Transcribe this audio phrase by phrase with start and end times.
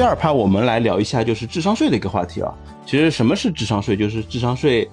[0.00, 2.56] 第二趴我们来聊一下就是智商税的一个话题啊。
[2.86, 3.94] 其实什么是智商税？
[3.94, 4.90] 就是智商税，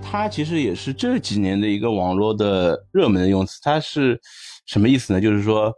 [0.00, 3.58] 它其实也是这几年的一个网络的热门的用词。
[3.60, 4.16] 它是
[4.64, 5.20] 什么意思呢？
[5.20, 5.74] 就是说，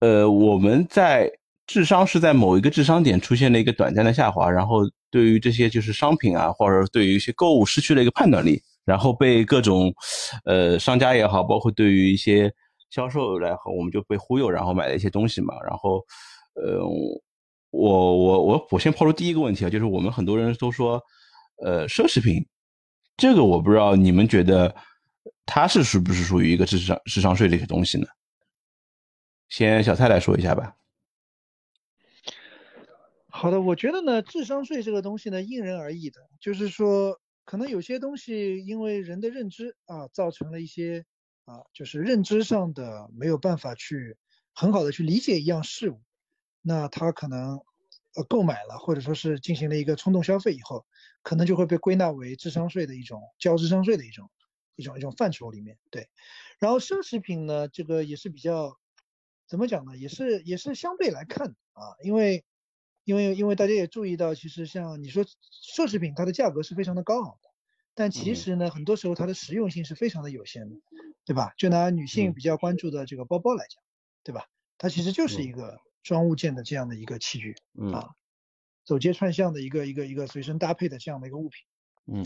[0.00, 1.30] 呃，我们在
[1.66, 9.90] 智商是在某一个智商点出现了一个短暂的下滑，然后对于这些就是商品啊，或者对于一些购物失去了一个判断力，然后被各种
[10.44, 12.52] 呃商家也好，包括对于一些
[12.90, 15.54] 销售来好，我们就被忽悠，然后买了一些东西嘛。
[15.66, 16.04] 然后，
[16.52, 16.84] 呃，
[17.70, 21.02] 我我我我先抛出第一个问题啊，就是我们很多人都说，
[21.62, 22.46] 呃，奢侈品，
[23.16, 24.74] 这个我不知道你们觉得
[25.44, 28.06] 它是是不是属于一个智商智商税的一些东西呢？
[29.48, 30.74] 先小蔡来说一下吧。
[33.30, 41.04] 好的，我觉得呢，智商税这个东西呢，因人而异的，就是说，可能有些东西因为人的认知啊，造成了一些
[41.44, 44.16] 啊，就是认知上的没有办法去
[44.54, 46.00] 很好的去理解一样事物，
[46.68, 47.58] 那他可能
[48.14, 50.84] 呃购买了，或者说是进行了一个冲动消费以后，
[51.22, 54.30] 可能就会被归纳为智商税的一种交智商税的一种
[54.76, 55.78] 一种一种范畴里面。
[55.90, 56.08] 对，
[56.58, 58.76] 然后奢侈品呢，这个也是比较
[59.46, 59.96] 怎么讲呢？
[59.96, 62.44] 也是也是相对来看啊，因为。
[63.04, 67.48] 因为因为大家也注意到，其实像你说奢侈品，它的价格是非常的高昂的，
[67.94, 70.76] 但其实呢，很多时候它的实用性是非常的有限的，
[71.24, 71.54] 对吧？
[71.56, 73.82] 就拿女性比较关注的这个包包来讲，
[74.24, 74.44] 对吧？
[74.76, 78.14] 它其实就是一个装物件的这样的一个器具嗯啊，
[78.82, 81.66] 走街串巷的一个一个一个随身搭配的这样的一个物品。
[82.06, 82.24] 嗯，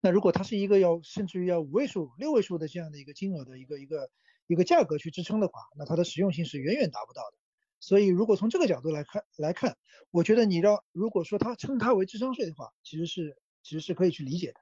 [0.00, 4.08] 那如果它是一个要甚至于要五位数、六位数的这样的一个金额的一个一个
[4.46, 7.36] 一个价格去支撑的话，那它的实用性是远远达不到的。
[7.80, 9.76] 所以，如果从这个角度来看来看，
[10.12, 14.60] 我觉得你让如果说它称它为智商税的话，其实是其实是可以去理解的。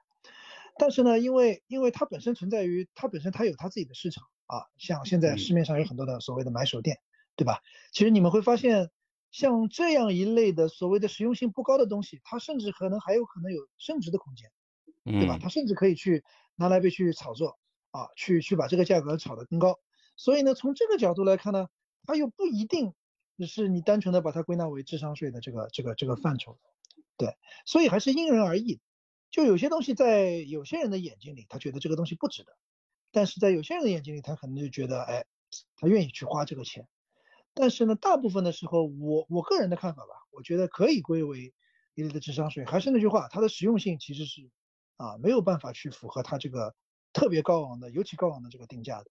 [0.79, 6.99] 但是呢，因为因为它本身存在于它本身它有它自己的市场啊，像现在市面上有很多的所谓的买手店，
[7.35, 7.61] 对吧？
[7.91, 8.89] 其实你们会发现，
[9.31, 14.51] 像这样一类的所谓的实用性不高的东西，它甚至可能还有可能有升值的空间，
[15.03, 15.37] 对吧？
[15.41, 16.23] 它甚至可以去
[16.55, 17.57] 拿来被去炒作
[17.91, 19.79] 啊，去去把这个价格炒得更高。
[20.15, 21.67] 所以呢，从这个角度来看呢，
[22.03, 22.93] 它又不一定。
[23.37, 26.57] 就是你单纯的把它归纳为智商税的这个这个这个范畴，
[27.17, 27.35] 对，
[27.65, 28.79] 所以还是因人而异。
[29.29, 32.55] 就有些东西在有些人的眼睛里，他觉得这个东西不值得，
[33.11, 35.25] 但是在有些人的眼睛里，他可能就觉得，哎，
[35.75, 36.87] 他愿意去花这个钱。
[37.55, 41.53] 但是呢，大部分的时候，我我个人的看法吧，我觉得可以归为
[41.95, 42.65] 一类的智商税。
[42.65, 44.41] 还是那句话，它的实用性其实是
[44.97, 46.75] 啊没有办法去符合它这个
[47.13, 49.05] 特别高昂的、尤其高昂的这个定价的。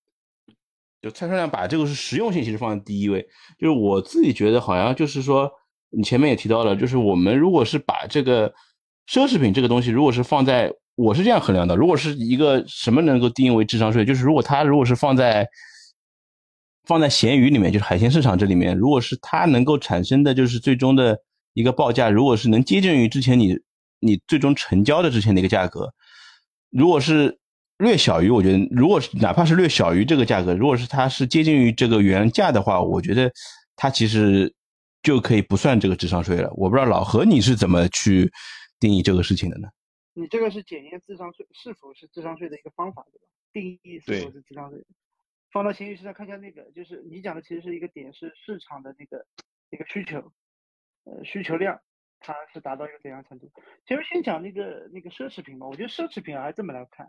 [1.01, 3.27] 就蔡少亮把这个是实用性其实放在第一位，
[3.59, 5.51] 就是我自己觉得好像就是说，
[5.91, 8.49] 你前面也提到了，就是我们如果是把这个
[9.07, 15.47] 奢侈品这个东西，如果是放在，我是这样衡量的，如果是一个什么能够定义为智商税，就是如果它如果是放在
[16.85, 21.19] 放在咸鱼里面，就是海鲜市场这里面，如果是它能够产生的就是最终的
[21.53, 23.59] 一个报价，如果是能接近于之前你
[24.01, 25.93] 你最终成交的之前的一个价格，
[26.71, 27.39] 如果是。
[27.79, 33.29] 略小于，我觉得，如果是哪怕是略小于这个价格，如果是它是接近于这个原价的话，我觉得
[33.75, 34.55] 它其实
[35.03, 36.49] 就可以不算这个智商税了。
[36.55, 38.31] 我不知道老何你是怎么去
[38.79, 39.67] 定义这个事情的呢？
[40.15, 43.27] 你这个是检验智商税是否是智商税的一个方法，对吧？
[43.53, 44.79] 定义是否是智商税，
[45.55, 49.25] 放到闲鱼市场看一下那个，就是你讲的其实是一个点，是市场的那个
[49.71, 50.33] 一个需求，
[51.05, 51.81] 呃，需求量
[52.19, 53.53] 它是达到一个怎样程度？
[53.87, 57.07] 其实先讲那个那个奢侈品吧，我觉得奢侈品还这么来看。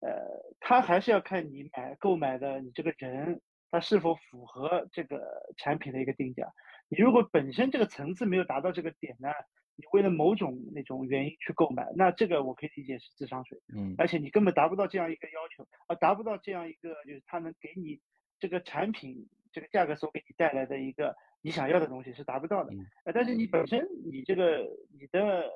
[0.00, 0.12] 呃，
[0.60, 3.40] 它还是要看你买购买的你这个人，
[3.70, 6.52] 他是否符合这个产品的一个定价。
[6.90, 9.30] 你如果本身这个层次没有达到这个点呢，
[9.78, 13.58] 你为了某种那种原因去购买，那这个我可以理解是智商税。
[13.74, 18.00] 嗯，而且你根本达不到这样一个要求，而达不到这样一个就是他能给你
[18.38, 22.72] 这个产品这个价格所给你带来的一个你想要的东西是达不到的。
[23.04, 24.68] 呃，但是你本身你这个
[24.98, 25.48] 你的。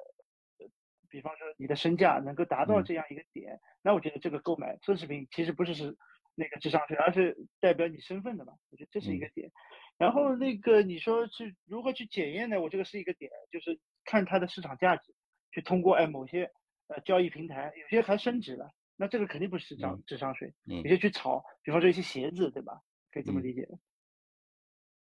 [1.10, 5.94] 比方说你的身价能够达到这样一个点，那我觉得这个购买奢侈品其实不是是
[6.34, 8.54] 那个智商税，而是代表你身份的嘛。
[8.70, 9.50] 我觉得这是一个点。
[9.98, 12.58] 然后那个你说是如何去检验呢？
[12.58, 15.14] 我这个是一个点，就是看它的市场价值，
[15.52, 16.50] 去通过哎某些
[16.88, 20.52] 呃交易平台，有些还升值了，那这个肯定不是涨智商税。
[20.64, 22.80] 有些去炒，比方说一些鞋子，对吧？
[23.12, 23.68] 可以这么理解。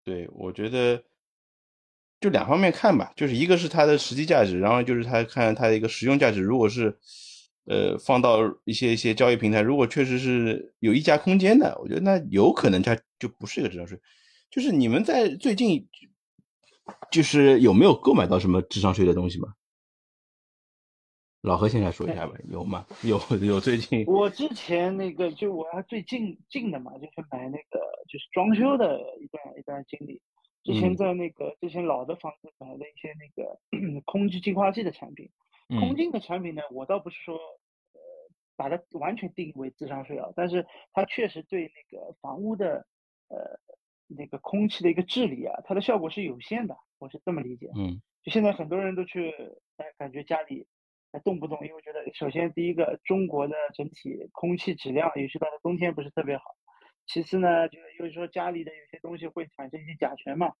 [0.03, 1.03] 对，我觉得。
[2.21, 6.41] 就两方面看吧，就是一个是它的实际价值，然后就是它看它的一个实用价值。
[6.41, 6.97] 如果是，
[7.65, 13.99] 呃，放到一些一些交易平台，如果确实是有溢价空间的，我觉得那有可能它就不是一个智商税。
[14.49, 15.87] 就是你们在最近，
[17.11, 19.53] 就是有没有购买到什么智商税的东西吗？
[21.41, 22.85] 老何现在说一下吧，有吗？
[23.03, 24.03] 有有最近。
[24.07, 27.79] 我之前那个就我最近近的嘛，就是买那个
[28.09, 30.19] 就是装修的一段一段经历。
[30.63, 33.59] 之前在那个之前老的房子买了一些那个
[34.05, 35.29] 空气净化器的产品，
[35.79, 37.99] 空净的产品呢，我倒不是说呃
[38.55, 42.87] 把它完全定义为智商税啊，但是它确实对那个房屋的
[43.27, 43.37] 呃
[44.07, 47.69] 那个空气的一个治理啊，它的效果是有限的，我是这么理解。
[47.75, 49.31] 嗯，就现在很多人都去
[49.77, 50.67] 哎感觉家里
[51.11, 56.43] 哎动不动，因为觉得首先第一个中国的整体空气质量，尤其到了冬天不是特别好。
[57.07, 60.53] 其次呢，就是又说家里的有些东西会产生一些甲醛嘛，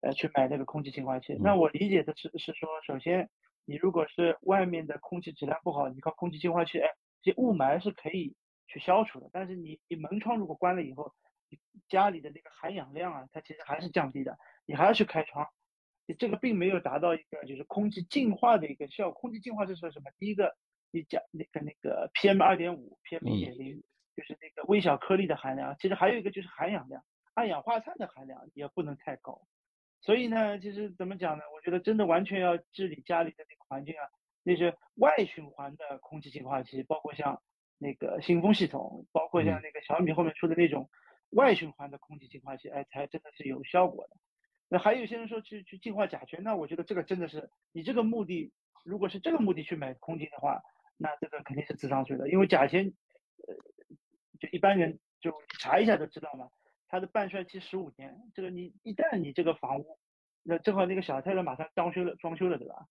[0.00, 1.36] 呃，去买那个空气净化器。
[1.40, 3.30] 那我理解的是是说，首先
[3.64, 6.88] 你如果是外面的空气质量不好，你靠空气净化器，哎，
[7.22, 8.34] 这些雾霾是可以
[8.66, 9.30] 去消除的。
[9.32, 11.12] 但是你你门窗如果关了以后，
[11.88, 15.46] 家里的那个含氧量啊，它其实还是降低的，你还要去开窗，
[16.06, 19.10] 你这个并没有达到一个就是空气净化的一个效。
[19.10, 20.10] 空气净化是说什么？
[20.18, 20.56] 第一个，
[20.90, 23.82] 你讲那个那个 PM 二点五，PM 一点零。
[24.16, 27.02] 就是那个微小颗粒的含量，其实还有一个就是含氧量，
[27.34, 29.42] 二氧化碳的含量也不能太高。
[30.02, 31.42] 所以呢，其实怎么讲呢？
[31.52, 34.06] 我觉得真的完全要治理家里的那个环境啊，
[34.44, 37.42] 那些外循环的空气净化器，包括像
[37.78, 40.88] 那个新风系统，包括像那个小米后面出的那种
[41.30, 44.16] 外循环的空气净化器，哎，才真的是有效果的。
[44.68, 48.52] 那还有些人说去去净化甲醛，那我觉得这个真的是你这个目的，
[48.84, 50.62] 如果是这个目的去买空净的话，
[50.96, 52.92] 那这个肯定是智商税的，因为甲醛，
[53.48, 53.54] 呃。
[54.40, 56.50] 就一般人就查一下就知道嘛，
[56.88, 59.96] 它的半衰期十五年，这个你一旦你这个房屋，
[60.42, 62.88] 那正好那个小太太马上装修了，装修了对吧？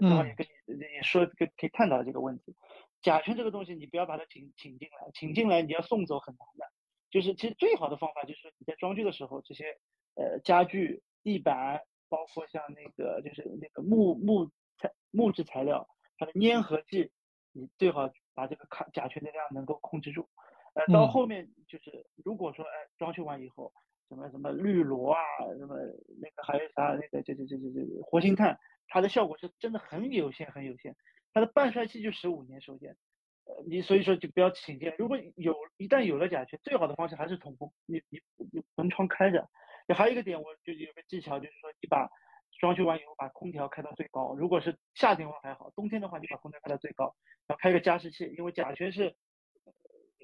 [0.00, 2.56] 正好也跟你也说可可以探讨这个问题。
[3.02, 6.66] 甲醛这个东西你不要把它请请进来，请进来你要送走很难的。
[7.10, 9.78] 就是其实最好的方法就是你在装修的时候，这些
[10.14, 17.10] 呃家具、地板，包括像那个就是那个木木材木质材料，它的粘合剂，
[17.52, 20.28] 你最好把这个卡甲醛的量能够控制住。
[20.74, 23.72] 呃，到后面就是，如果说哎，装修完以后，
[24.08, 25.20] 什么什么绿萝啊，
[25.58, 25.76] 什么
[26.20, 30.94] 那个还有啥那个这这这这这活性炭，它的效果是真的很有限很有限，
[31.32, 32.96] 它的半衰期就十五年，首先，
[33.66, 34.92] 你所以说就不要请进。
[34.98, 38.20] 如果有一旦有了甲醛，最好的方式还是通风，你你
[38.52, 39.48] 你门窗开着。
[39.94, 42.08] 还有一个点，我就有个技巧，就是说你把
[42.60, 47.14] 装修完以后把空调开到最高，如果是夏天的话还好，冬天的话你把空调开到最高，
[47.46, 49.16] 然后开个加湿器，因为甲醛是。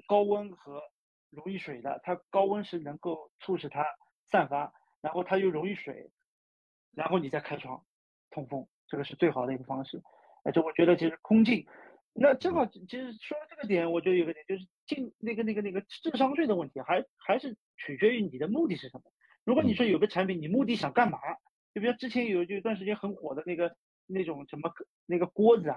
[0.07, 0.83] 高温和
[1.31, 3.87] 溶于水的，它高温是能够促使它
[4.27, 4.71] 散发，
[5.01, 6.11] 然后它又溶于水，
[6.93, 7.83] 然后你再开窗
[8.31, 10.03] 通风，这个是最好的一个方式。
[10.45, 11.67] 而且我觉得其实空净，
[12.15, 19.05] 那正好其实说到这个点，我觉得有个点就是进那个那个那个智商税的问题，还还是取决于你的目的是什么。
[19.45, 21.19] 如果你说有个产品，你目的想干嘛？
[21.75, 23.77] 就比如之前有有一段时间很火的那个
[24.07, 24.73] 那种什么
[25.07, 25.77] 那个锅子啊，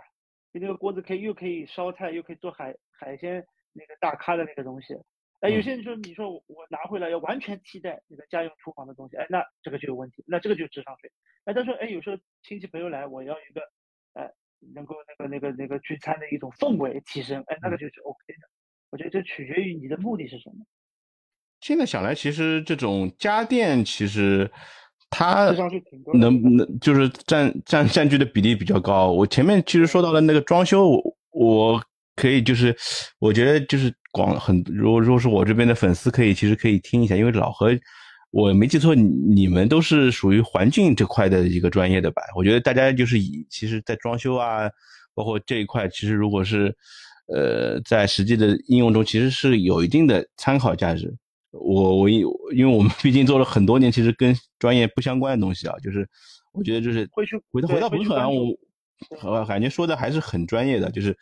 [0.53, 3.45] 就那个锅子可以又可以烧菜，又可以做海海鲜。
[3.79, 4.95] 那个大咖的那个东西，
[5.39, 11.11] 哎，有些人说，你说我我拿回来要完全替代那个家用厨房的东西，哎，那这个就有问题，那这个就是智商税。
[11.43, 13.61] 哎，他说，哎，有时候亲戚朋友来，我要一个，
[14.13, 14.33] 哎，
[14.73, 18.47] 能够那个那个那个聚餐的一种氛围提升，哎，那个就是 OK 的。
[18.89, 20.65] 我觉得这取决于你的目的是什么。
[21.61, 24.49] 现在想来，其实这种家电其实
[25.09, 25.51] 它
[26.13, 29.11] 能能就是占占占据的比例比较高。
[29.11, 31.83] 我前面其实说到了那个装修，我我。
[32.19, 32.75] 可以，就是
[33.19, 37.69] 我觉得就是广很，如果如果是我这边的粉丝，可以其实可以听一下，因为老何，
[38.37, 42.21] 我没记错，你们都是属于环境这块的一个专业的吧？
[42.35, 44.69] 我觉得大家就是以，其实，在装修啊，
[45.15, 46.71] 包括这一块，其实如果是，
[47.33, 51.11] 呃，在实际的应用中，其实是有一定的参考价值。
[51.49, 52.23] 我我因
[52.55, 56.07] 因为我们毕竟做了很多年，其实跟专业不相关的东西啊，就是
[56.53, 58.55] 我觉得就是回去回到回到本啊，我。
[59.23, 61.17] 我感觉说的还是很专业的，就是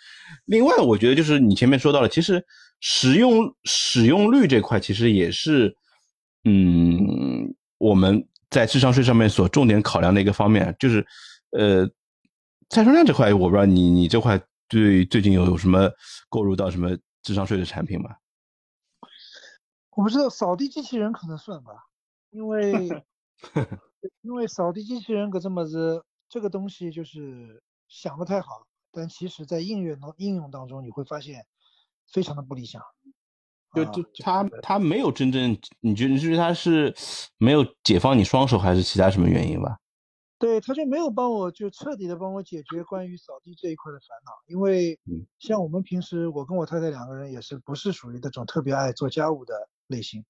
[0.45, 2.43] 另外我觉得就是你前面说到了，其实
[2.81, 5.75] 使用使用率这块其实也是，
[6.45, 11.05] 嗯，我们在智商税上面所重点考量的一个方面，就是
[11.51, 11.85] 呃，
[12.69, 15.91] 再生量这块，我不知道你你这块对最近有有什么
[16.29, 18.15] 购入到什么智商税的产品吗？
[19.91, 21.71] 我不知道，扫地机器人可能算吧，
[22.29, 23.03] 因为
[24.21, 26.05] 因为扫地机器人可这么子。
[26.27, 31.45] 这个东西就是想的太好，但其实在应用当应用当中，你会发现
[32.11, 32.81] 非常的不理想。
[33.75, 36.95] 就就他他没有真正，你觉得你觉得他是
[37.37, 39.77] 没有解放你双手，还是其他什么原因吧？
[40.39, 44.99] 对，他就没有帮我就彻底的帮我解决关于扫地这一块的烦恼，因为
[45.39, 49.53] 像我们平时我跟我太太两个人也是不是属于那种特别爱做家务的
[49.87, 50.23] 类型，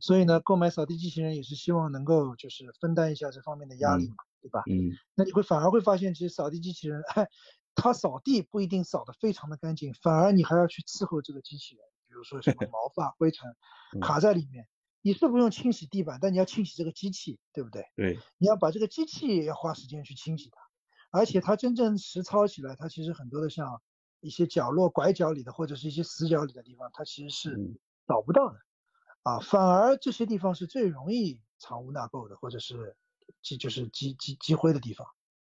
[0.00, 4.16] 所以呢，购买扫地机器人也是希望能够就是分担一下这方面的压力嘛。
[4.42, 4.62] 对吧？
[4.70, 7.26] 嗯，那你会反而会发现，其实扫地机器人，哎
[7.74, 13.54] 它扫地不一定扫得非常的干净，反而你还要去伺候这个机器人，比如说什么 毛发、灰尘
[14.00, 14.66] 卡在里面，
[15.02, 17.84] 你是不用清洗地板，但你要清洗这个机器，对不对？
[17.94, 20.58] 对，你要把这个机器也要花时间去清洗它，
[21.10, 23.80] 而且它真正实操起来，它其实很多的像
[24.20, 27.56] 一些角落拐角里的或者是一些死角里的地方，它其实是
[28.08, 28.58] 找不到的，
[29.22, 32.96] 啊，反而这些地方是最容易藏污纳垢的，或者是
[33.42, 35.06] 积就是积积积灰的地方，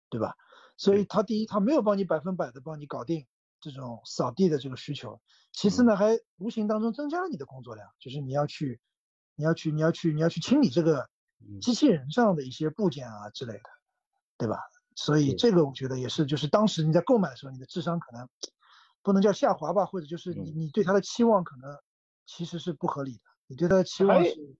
[0.09, 0.35] 对吧？
[0.75, 3.25] 所以它第一，它没有帮你百分百的帮你搞定
[3.59, 5.21] 这种扫地的这个需求，
[5.51, 8.79] 其次呢，还无形当中增加了你的工作量，就是你要去。
[9.39, 11.07] 你要去，你要去，你要去清理这个
[11.61, 13.61] 机器人上的一些部件啊之类的，
[14.35, 14.57] 对吧？
[14.95, 18.27] 所以这个我觉得也是，就是当时你在购买的时候，你的智商可能
[19.03, 21.77] 不能叫下滑吧，或者就是你你对它的期望可能
[22.25, 23.21] 其实是不合理的。
[23.45, 24.55] 你对它的期望是，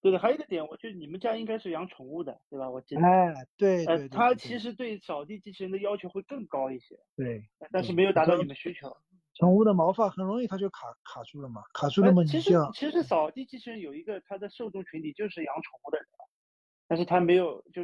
[0.00, 0.18] 对的。
[0.18, 2.70] 还有一个点，我觉得你们家应该是养宠物的，对吧？
[2.70, 3.02] 我记得。
[3.02, 4.08] 哎，对呃。
[4.08, 6.98] 它其实对扫地机器人的要求会更高一些。
[7.16, 7.42] 对。
[7.70, 8.96] 但是没有达到你们需求。
[9.34, 12.22] 宠物的毛发很容易，它就卡卡住了嘛，卡住了嘛。
[12.24, 16.06] 其实其实扫地机器人有一个它的受众群体就是养宠物的人，
[16.86, 17.82] 但是他没有就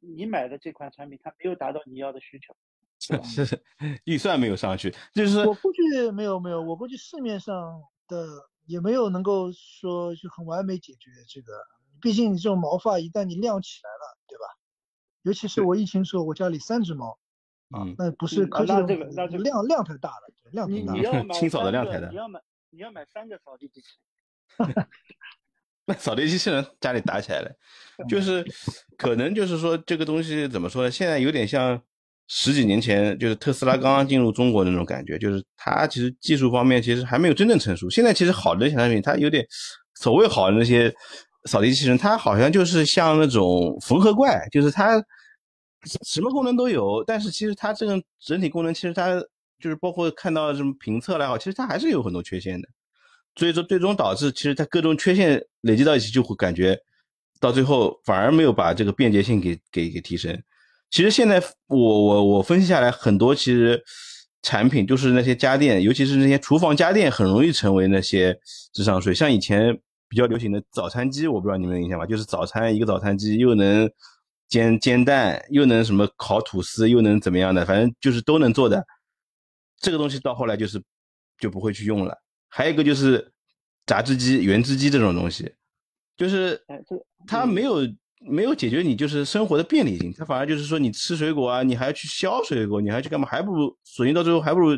[0.00, 2.54] 你买的这款产品，它没有达到你要的需求，
[3.24, 3.60] 是是
[4.04, 5.80] 预算没有上去，就是我估计
[6.12, 8.28] 没有没有，我估计市面上的
[8.66, 11.52] 也没有能够说就很完美解决这个，
[12.00, 14.44] 毕竟你这种毛发一旦你晾起来了，对吧？
[15.22, 17.18] 尤其是我疫情时候，我家里三只猫。
[17.70, 20.92] 啊，那不是科技那这个那这个量量太大了，量太大。
[21.34, 22.08] 清扫的量太大。
[22.08, 22.40] 你要买
[22.70, 23.86] 你要买三个扫地机器
[24.58, 24.86] 人。
[25.86, 27.50] 那扫地机器人家里打起来了，
[28.08, 28.44] 就是
[28.96, 30.90] 可能就是说这个东西怎么说呢？
[30.90, 31.82] 现在有点像
[32.28, 37.88] 十几年前，就是特斯拉刚刚进入中国那种感觉，就是它其实技术方面其实还没有真正成熟。
[37.90, 39.46] 现在其实好的产品，它有点
[39.94, 40.92] 所谓好的那些
[41.44, 45.02] 扫地机器人，它好像就是像那种缝合怪，就是它。
[46.06, 49.20] 什么功能都有，但是其实它这个整体功能，其实它
[49.60, 52.66] 就是包括看到什么评测来好，其实它还是有很多缺陷的。
[53.36, 56.74] 所以说，最终导致其实它各种缺陷累积到一起，就会感觉
[57.38, 60.34] 到最后反而没有把这个便捷性给给给提升。
[60.94, 63.82] 其实现在我我我分析下来，很多其实
[64.42, 68.38] 产品就是那些家电，尤其是那些厨房家电，很容易成为那些
[68.72, 69.12] 智商税。
[69.12, 69.76] 像以前
[70.08, 72.06] 比较流行的早餐机，我不知道你们有印象吧？
[72.06, 73.90] 就是早餐一个早餐机又能。
[74.46, 78.84] 煎煎蛋又能什么烤吐司又能怎么样的，反正就是都能做的。
[79.80, 80.80] 这个东西到后来就是
[81.40, 82.14] 就不会去用了。
[82.50, 83.32] 还有一个就是
[83.86, 85.50] 榨汁机、原汁机这种东西，
[86.16, 86.62] 就是
[87.26, 87.78] 它没有
[88.26, 93.26] 没有解决你就是生活的便利性，它反而就是说你吃水果啊，你还要去削水果，你还去干嘛？
[93.26, 94.70] 还不如索性到最后还不如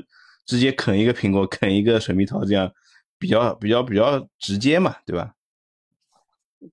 [0.47, 2.73] 直接啃一个苹果，啃一个水蜜桃，这样
[3.19, 5.33] 比较比较比较直接嘛，对吧？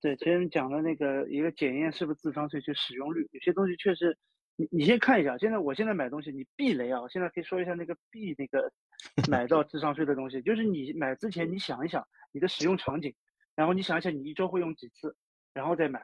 [0.00, 4.16] 对，前面讲的那个一个检验是不是智商税，就使用率，有些东西确实，
[4.56, 5.38] 你你先看一下。
[5.38, 7.00] 现在我现在买东西，你避雷啊！
[7.00, 8.72] 我现在可以说一下那个避那个
[9.30, 13.14] 买到智商税的东西，就是你买之前你想一想你的使用场景，
[13.54, 15.14] 然后你想一想你一周会用几次，
[15.52, 16.02] 然后再买。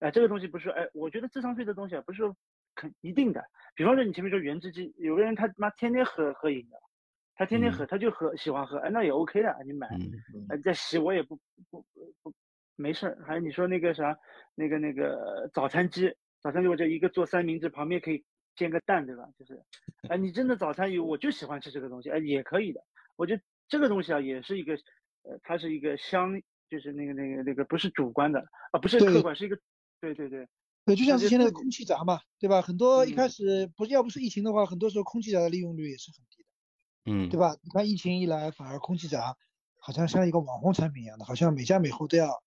[0.00, 2.36] 哎，这个东西不是哎，我觉得智商税的东西啊，不是说
[2.74, 3.44] 肯一定的。
[3.74, 6.80] 比方说你前面说原汁机，有个人他妈天天喝喝饮料，
[7.34, 9.88] 他天天喝他就喝喜欢喝，哎那也 OK 的，你买，
[10.48, 11.38] 哎再洗我也不
[11.70, 11.84] 不
[12.22, 12.32] 不。
[12.76, 14.18] 没事儿，还有你说那个啥，
[14.54, 18.24] 那个那个早餐机，早餐机我就一个做三明治，旁边可以
[18.56, 19.28] 煎个蛋，对吧？
[19.38, 19.62] 就是，
[20.08, 22.80] 哎，你真的早餐有，我就喜欢吃这个东西，哎，也可以的。
[23.16, 24.72] 我觉得这个东西啊，也是一个，
[25.24, 26.40] 呃，它是一个相，
[26.70, 28.40] 就是那个那个那个不是主观的
[28.72, 29.58] 啊，不是客观，是一个，
[30.00, 30.48] 对对对，
[30.84, 32.62] 对，就像之前那个空气闸嘛，对吧？
[32.62, 36.48] 很多一开始不是要不是疫情的话，很多时候空气闸的利用率也是很低的，
[37.12, 37.56] 嗯，对吧？
[37.62, 39.36] 你看疫情一来，反而空气闸
[39.76, 42.42] 好像像一个网红产品一样的，好像每家每户都要。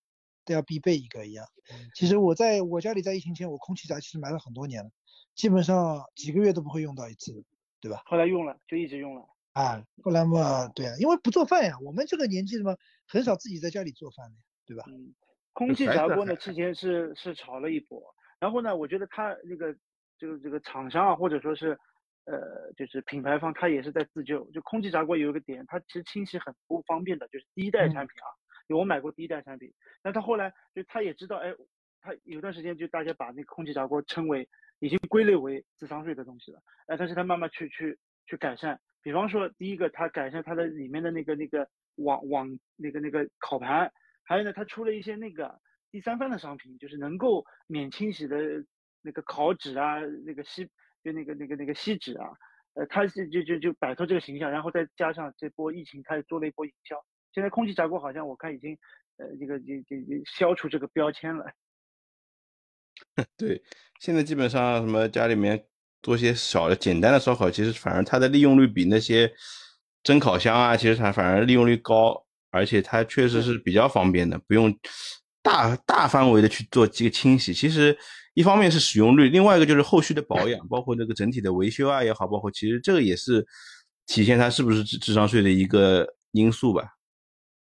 [0.46, 1.46] 都要必备一个一样。
[1.94, 4.90] 其实我在我家里在疫情前，我空气闸其实买了很多年了，
[5.34, 7.46] 基本上几个月都不会用到一次，
[7.80, 8.02] 对吧？
[8.04, 9.26] 后来用了就一直用了。
[9.54, 14.84] 啊，后来嘛，对啊，因为不做饭呀，我们这个年纪嘛，很少自己在家里做饭的，对吧？
[14.88, 15.14] 嗯，
[15.54, 19.74] 空气炸锅 呢，之前是是炒了一波，然后呢，我觉得它那个
[20.18, 21.78] 这个这个厂商啊，或者说是
[22.26, 24.44] 呃，就是品牌方，他也是在自救。
[24.50, 28.28] 就空气炸锅有一个点，它其实清洗很不方便的，就是第一代产品啊。
[28.68, 29.70] 我买过第一代产品，
[30.02, 31.54] 那他后来就他也知道，哎，
[32.00, 43.92] 他有段时间就大家把那个空气炸锅称为已经归类为智商税的东西了，哎，但是他慢慢去去去改善，比方说第一个他改善它的里面的那个那个网网那个那个烤盘，
[44.24, 48.36] 还有呢，他出了一些那个第三方的商品，就是能够免清洗的
[49.02, 50.64] 那个烤纸啊，那个锡
[51.02, 52.28] 就那个那个那个锡纸啊，
[52.74, 56.96] 呃，他是就就就摆脱这个形象，然后再加上这波疫情，他又做了一波营销。
[57.32, 58.78] 现在空气炸锅好像我看已经，
[59.18, 61.44] 呃，这个这这这消除这个标签了。
[63.36, 63.62] 对，
[64.00, 65.66] 现在基本上什么家里面
[66.00, 69.32] 做些小的简单的烧烤，其实反而它的利用率比那些
[70.02, 72.23] 蒸烤箱啊，其实它反而利用率高，
[72.54, 74.72] 而且它确实是比较方便的，不用
[75.42, 77.52] 大大范围的去做这个清洗。
[77.52, 77.96] 其实
[78.34, 83.44] 一方面是使用率，另外一个就是后续的保养，包括这个整体的维修啊也好，包括其实这个也是
[84.06, 86.88] 体现它是不是智智商税的一个因素吧。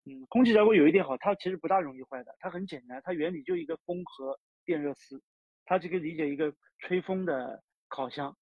[0.04, 5.22] 嗯，空气炸锅有一点好，它其实不大容易坏的，它很简单，它原理就一个风和电热丝，
[5.64, 8.36] 它这个理解一个吹风的烤箱，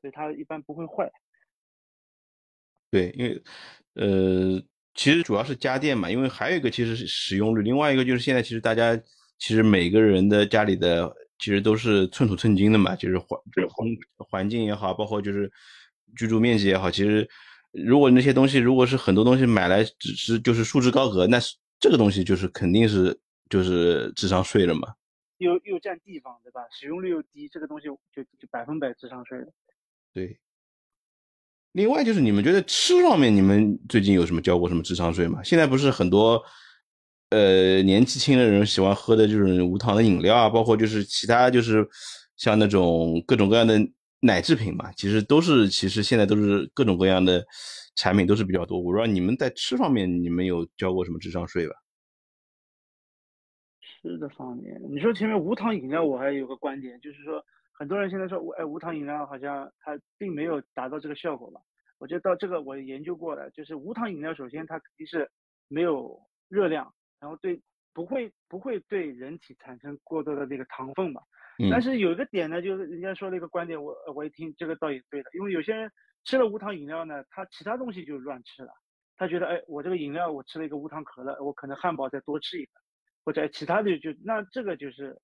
[0.00, 1.10] 所以它一般不会坏。
[2.90, 3.42] 对，因为
[3.94, 4.62] 呃，
[4.94, 8.96] 其实主要是家电嘛，因为还有一个其实是使用率，另外一个就是现在其实大家
[9.38, 15.50] 其实每个人的家里的其实都是寸土寸金的嘛，就是环这环环境也好，包括就是
[16.16, 17.28] 居住面积也好，其实。
[17.76, 23.18] 如果那些东西如果是很多东西买来只是就是束之高阁，那是这个东西就是肯定是
[23.50, 24.94] 就是智商税了嘛？
[25.38, 26.60] 又又占地方对吧？
[26.70, 27.98] 使用率又低，这个东西就
[28.38, 29.48] 就百分百智商税了。
[30.12, 30.38] 对。
[31.74, 35.42] 另外就是你们觉得吃方面，你们最近有什么交过什么智商税吗？
[35.44, 36.42] 现在不是很多
[37.30, 41.86] 呃年纪轻的人喜欢喝的就是无糖的饮料啊，包括就是其他就是
[42.36, 43.78] 像那种各种各样的。
[44.26, 47.44] 奶制品嘛，其实都是，其实现在都是各种各样的
[47.94, 48.78] 产品都是比较多。
[48.78, 51.74] 我不知道你们在吃方面，你们有交过什么智商税吧？
[53.82, 57.44] 吃的方面，你说前面无糖饮料，我还有个观点，就是说
[57.76, 61.60] 很多人现在说，哎，无糖饮料好像它并没有达到这个效果吧？
[61.98, 65.30] 我觉得到这个我研究过了，就是无糖饮料，首先它肯定是
[65.68, 67.60] 没有热量，然后对
[67.92, 71.20] 不会不会对人体产生过多的那个糖分嘛。
[71.70, 75.90] 但是有一个点呢，就是人家说的一个观点，我我一听这个倒也对的，因为有些人
[76.24, 78.72] 吃了无糖饮料呢，他其他东西就乱吃了，
[79.16, 82.72] 他觉得哎，我这个饮料我吃了一个无糖可乐，我可能汉堡再多吃一个，
[83.24, 85.16] 或者其他的就那这个就是，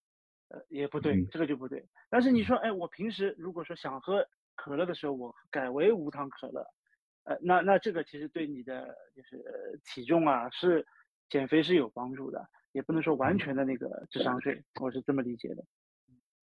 [0.50, 1.88] 呃也不对，这个就不对。
[2.10, 4.26] 但是你说哎，我平时如果说想喝
[4.56, 6.66] 可乐的时候，我改为无糖可乐，
[7.24, 10.86] 呃那那这个其实对你的就是体重啊是
[11.28, 15.64] 减肥是有帮助的，也不能说完全的那个智商税，我是这么理解的。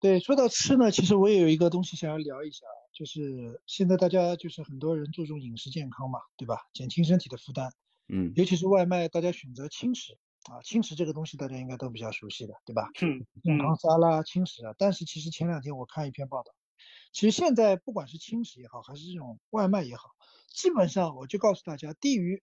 [0.00, 6.56] 对，说到吃呢，其实我也有一个东西想要聊一下，就是现在大家就是很多人注重饮食健康嘛，对吧？
[6.72, 7.72] 减轻身体的负担，
[8.08, 10.16] 嗯，尤其是外卖，大家选择轻食
[10.50, 12.90] 啊，轻食这个东西大家应该都比较熟悉的，对吧？
[13.02, 14.74] 嗯，健康沙拉、轻食啊。
[14.78, 16.52] 但是其实前两天我看一篇报道，
[17.12, 20.10] 其实现在不管是轻食也好，还是这种外卖也好，
[20.48, 22.42] 基本上我就告诉大家，低于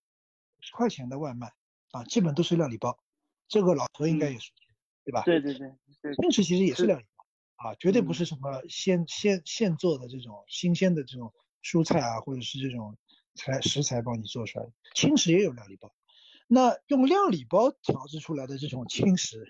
[0.60, 1.54] 十块钱的外卖
[1.92, 3.00] 啊，基本都是料理包，
[3.48, 4.68] 这个老何应该也熟悉，
[5.04, 5.24] 对吧？
[5.24, 7.26] 对对对，轻食其实也是料理包。
[7.58, 12.98] 啊，绝对不是什么现现现做的这种新鲜的这种蔬菜啊，或者是这种
[13.34, 14.72] 材食材帮你做出来的。
[14.94, 15.90] 轻食也有料理包，
[16.48, 19.50] 那用料理包调制出来的这种轻食，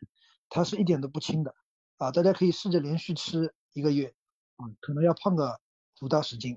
[0.49, 1.53] 它是一点都不轻的
[1.97, 2.12] 啊！
[2.12, 4.13] 大家可以试着连续吃一个月，
[4.58, 5.60] 啊，可能要胖个
[6.01, 6.55] 五到十斤。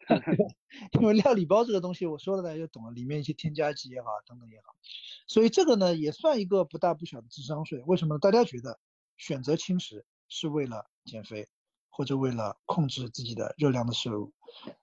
[1.00, 4.74] 因为料理包这个东西，我说了大家就懂了，里面一些添加剂也好，等等也好，
[5.26, 7.82] 所以这个呢也算一个不大不小的智商税。
[7.86, 8.18] 为什么？
[8.18, 8.78] 大家觉得
[9.16, 10.04] 选择轻食。
[10.30, 11.48] 是为了减肥，
[11.88, 14.30] 或者为了控制自己的热量的摄入，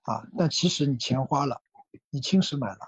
[0.02, 1.62] 啊，但其实你钱花了，
[2.10, 2.78] 你轻食买了，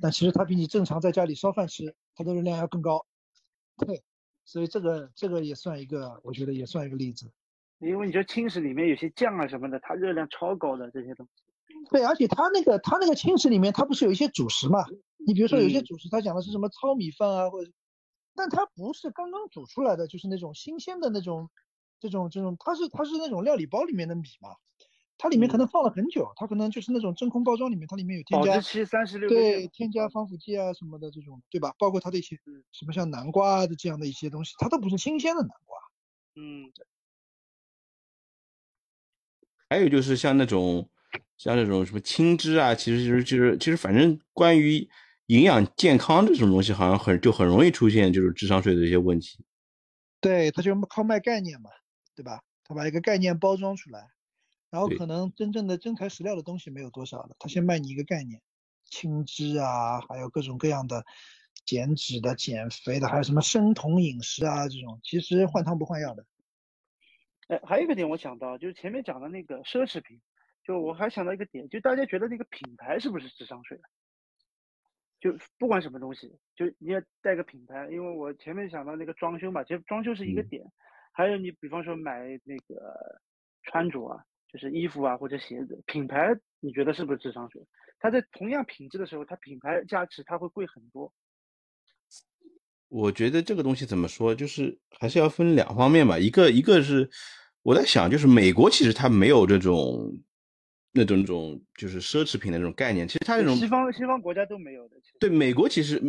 [0.00, 3.04] 但其实它比你正常在家里烧饭吃，它的热量要更高，
[3.76, 4.02] 对，
[4.44, 7.30] 所以这个这个也算一个，我觉得也算一个例子。
[7.78, 11.44] 因为你说轻食里面有些酱啊什么的，它热量超高的这些东西。
[11.90, 14.84] 对，而且它那个它那个轻食里面，它不是有一些主食嘛？
[15.26, 17.70] 你比如说有些主食，它讲的是什么糙米饭啊，或者，
[18.34, 21.50] 但它不是刚刚煮出来的，就是那种新鲜的那种。
[22.00, 24.50] 这种这种，它是它是那种料理包里面的米嘛，
[25.18, 31.74] 它里面可能放了很久，它可能就是那种真空包装里面，它里面有添加保质期三十六对，添加防腐剂啊什么的这种，对吧？
[31.78, 32.38] 包括它的一些
[32.72, 35.76] 什么像南瓜的这样的一些东西，它都不是新鲜的南瓜。
[36.36, 36.70] 嗯，
[39.68, 40.88] 还有就是像那种
[41.36, 44.88] 像那种什么青汁啊，其实就是就是其实反正关于
[45.26, 49.44] 营养健康这种东西，好像很就很容易出现就是智商税的一些问题。
[50.20, 51.70] 对，他就靠卖概念嘛。
[52.14, 52.42] 对吧？
[52.64, 54.08] 他把一个概念包装出来，
[54.70, 57.36] 然后可能真正的真材实料的东西没有多少了。
[57.38, 58.40] 他先卖你一个概念，
[58.84, 61.04] 轻脂啊，还有各种各样的
[61.64, 66.24] 减脂的、减肥的，还有什么生酮饮食啊这种，其实换汤不换药的。
[67.48, 70.20] 哎，还有一个点我想到，就是前面讲的那个奢侈品，
[70.62, 73.80] 就我还想到一个点，就大家觉得那个品牌是不是智商税？
[75.20, 80.64] 就不管什么东西，就你要带个品牌，因为我前面想到那个装修嘛，其实装修是一个点。
[81.12, 83.20] 还有你，比方说买那个
[83.64, 87.60] 穿着啊，就是衣服啊或者鞋子，品牌你觉得是不是智商税？
[88.00, 91.12] 它在同样品质的时候，它品牌价值它会贵很多。
[92.88, 96.18] 我觉得这个东西怎么说，就是还是要分两方面吧。
[96.18, 97.10] 一个一个是
[97.62, 100.18] 我在想，就是美国其实它没有这种
[100.92, 103.06] 那种种就是奢侈品的那种概念。
[103.06, 104.96] 其实它这种西方西方国家都没有的。
[105.20, 106.00] 对美国，其实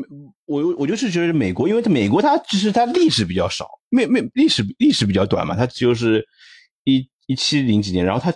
[0.45, 6.25] 我我就是觉得美国，因为它美国它其实它历史比较少，没没历史历史比较短嘛，它就是
[6.85, 8.31] 一一七零几年，然后它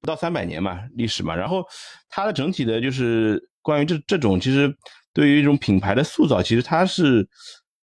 [0.00, 1.64] 不到三百年嘛历史嘛，然后
[2.08, 4.72] 它的整体的就是关于这这种其实
[5.12, 7.28] 对于一种品牌的塑造，其实它是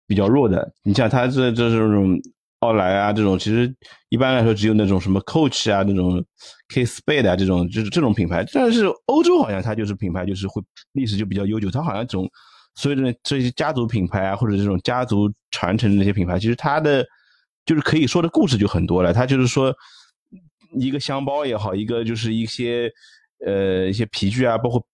[0.07, 0.71] 比较弱的。
[0.83, 2.19] 你像它这这这种。
[2.63, 3.75] 奥莱啊，这种其实
[4.07, 6.23] 一般来说只有那种什么 Coach 啊，那种
[6.69, 8.45] K Spade 啊，这种就是这种品牌。
[8.53, 11.69] 但是欧洲好像它就是品牌，就是会历史就比较悠久。
[11.69, 12.25] 它好像这种
[12.75, 17.05] 所有的这些家族品牌啊，或者这种家族传承的那些品牌，其实它的
[17.65, 19.11] 就是可以说的故事就很多了。
[19.11, 19.75] 它就是说
[20.73, 22.91] 一个箱包也好，一个就是一些
[23.45, 24.85] 呃一些皮具啊，包括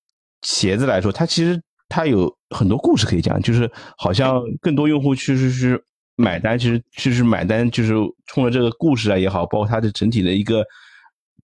[0.41, 3.41] 鞋子来说，它其实它有很多故事可以讲。
[3.41, 5.83] 就是好像更多用户其实是。
[6.21, 7.93] 买单其实其实买单就是
[8.25, 10.65] 冲着这个故事啊也好，包括它的整体的一个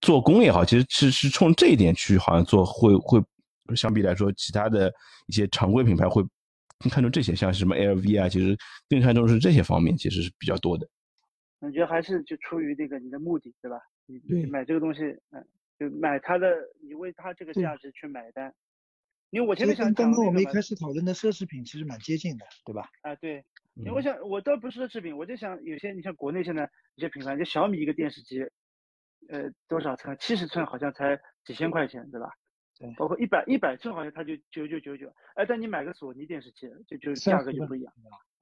[0.02, 3.18] 做工也好，其实是是冲这一点去好像做会会
[3.74, 4.92] 相比来说，其他的
[5.28, 6.22] 一些常规品牌会
[6.90, 8.54] 看重这些，像什么 LV 啊，其实
[8.86, 10.86] 更看重是这些方面，其实是比较多的。
[11.60, 13.78] 我觉得还是就出于这个你的目的，对吧？
[14.06, 15.46] 你你买这个东西，嗯，
[15.78, 18.54] 就买它的，你为它这个价值去买单。
[19.30, 22.88] 因为我前面想刚刚我们一开始讨论的奢侈品其实蛮接近的，对吧？
[23.02, 23.44] 啊，对。
[23.74, 28.40] 因为我想，我倒不是奢侈品，我就想有些你像国内现在一些品牌，就小米一个电视机，
[29.28, 30.16] 呃，多少寸？
[30.18, 32.30] 七十寸好像才几千块钱，对吧？
[32.78, 32.94] 对。
[32.96, 37.92] 包括一百一百寸好像它就九九九九，哎，但你买个索尼电视机，就就价格就不一样。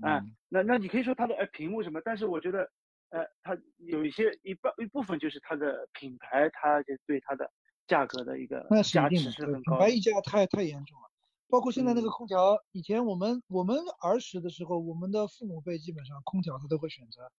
[0.03, 2.71] 啊，那那你可以说它的哎屏幕什么，但是我觉得，
[3.15, 7.49] 呃，它有一些一半一部分就是它的品牌，它就对它的
[7.87, 9.77] 价格的一个价值是很高。
[9.77, 11.09] 品牌溢价太太严重了。
[11.49, 17.31] 包括现在那个空调，以前我们我们儿时的时候，我们的父母辈基本上空调他都会选择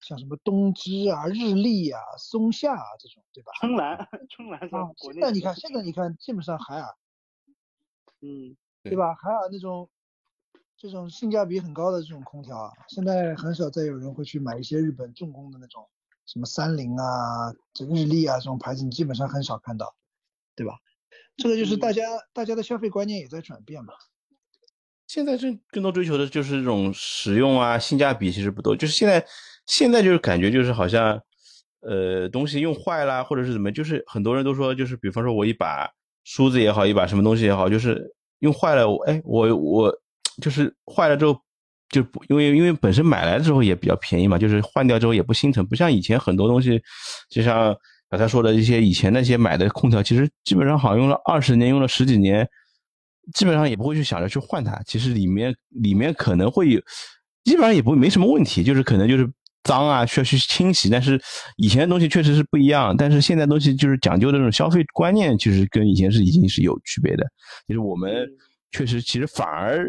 [0.00, 3.52] 像什么东芝啊、日立啊、松下啊这种，对吧？
[3.60, 4.90] 春兰，春兰啊。
[4.96, 6.88] 现在你看，现在你看，基本上海尔，
[8.20, 9.14] 嗯，对吧？
[9.14, 9.88] 海尔那种
[10.80, 15.86] 这种性价比很高的这种空调啊，现在很少再有人会去买一些日本重工的那种，
[16.24, 19.94] 什么三菱啊、这日立啊这种牌子，你基本上很少看到，
[20.56, 20.78] 对吧？
[21.36, 23.92] 这个就是大家大家的消费观念也在转变嘛。
[25.06, 28.74] 现在这更多追求的就是这种实用啊，性价比其实不多。
[28.74, 29.22] 就是现在
[29.66, 31.20] 现在就是感觉就是好像，
[31.80, 35.90] 呃，东西用坏了或者是怎么，就是很多人都说，就是比方说我一把
[36.24, 40.00] 梳子也好，一把什么东西也好，就是用坏了，哎，我我
[40.40, 41.38] 就是坏了之后
[41.90, 46.80] 就不因为因为本身买来之后也比较便宜嘛，就是换掉之后也不心疼，不像以前很多东西，
[47.28, 47.76] 就像。
[48.12, 52.44] 刚才说的一些以前那些买的空调，其实基本上好像用了二十年，用了十几年，
[53.34, 54.76] 基本上也不会去想着去换它。
[54.84, 56.80] 其实里面里面可能会有，
[57.44, 59.24] 基本上也不没什么问题，就是可能就是
[59.62, 60.90] 脏啊，需要去清洗。
[60.90, 61.22] 但是
[61.56, 67.24] 以前的东西确实是不一样，但是现在东西就是讲究的这种消费观念，其实跟以前是已经是有区别的。
[67.68, 68.26] 就是我们
[68.72, 69.88] 确实其实反而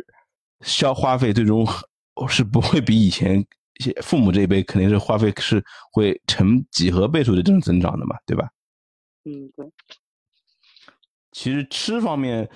[0.61, 1.67] 消花费最终
[2.29, 3.45] 是不会比以前。
[4.03, 8.47] 父母这一辈肯定是花费是会成几何倍数的这种增长的嘛，对吧？
[9.25, 9.65] 嗯，对。
[11.31, 12.47] 其实吃方面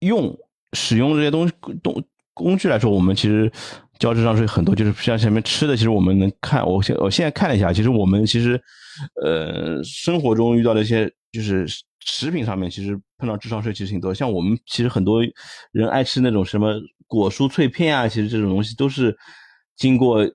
[0.00, 0.36] 用
[0.74, 3.50] 使用这些东西东工具来说，我们其实
[3.98, 8.60] 交智商税很多，就是像前面吃的，其实我们能看，我现我现在看了一下，其实我们其实
[9.24, 11.66] 呃生活中遇到的一些就是
[12.00, 14.12] 食品上面，其实碰到智商税其实挺多。
[14.12, 15.22] 像我们其实很多
[15.72, 16.74] 人爱吃那种什么
[17.08, 19.18] 果蔬脆片啊，其实这种东西都是。
[19.80, 20.26] 经过，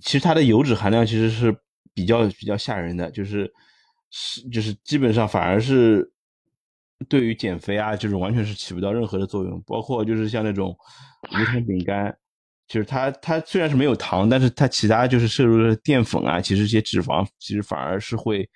[0.00, 1.50] 其实它的油脂含量其实是
[1.94, 3.50] 比较比较吓人的，就是
[4.10, 6.06] 是就是基本上反而是
[7.08, 9.58] 对于减肥啊，就是完全是起不到任何的作用。
[9.66, 10.76] 包括就是像那种
[11.30, 12.14] 无糖饼干，
[12.68, 18.46] 就是它它虽然是没有糖，但是它其他就是摄入的淀粉啊，其实这些脂肪其实反而是会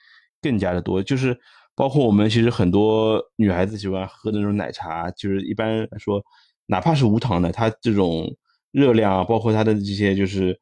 [0.42, 1.02] 更加的多。
[1.02, 1.34] 就是
[1.74, 6.22] 包括我们其实很多女孩子喜欢喝的那种奶茶，就是一般来说，
[6.66, 8.36] 哪怕是无糖的，它这种。
[8.72, 10.60] 热量啊，包括它的这些，就是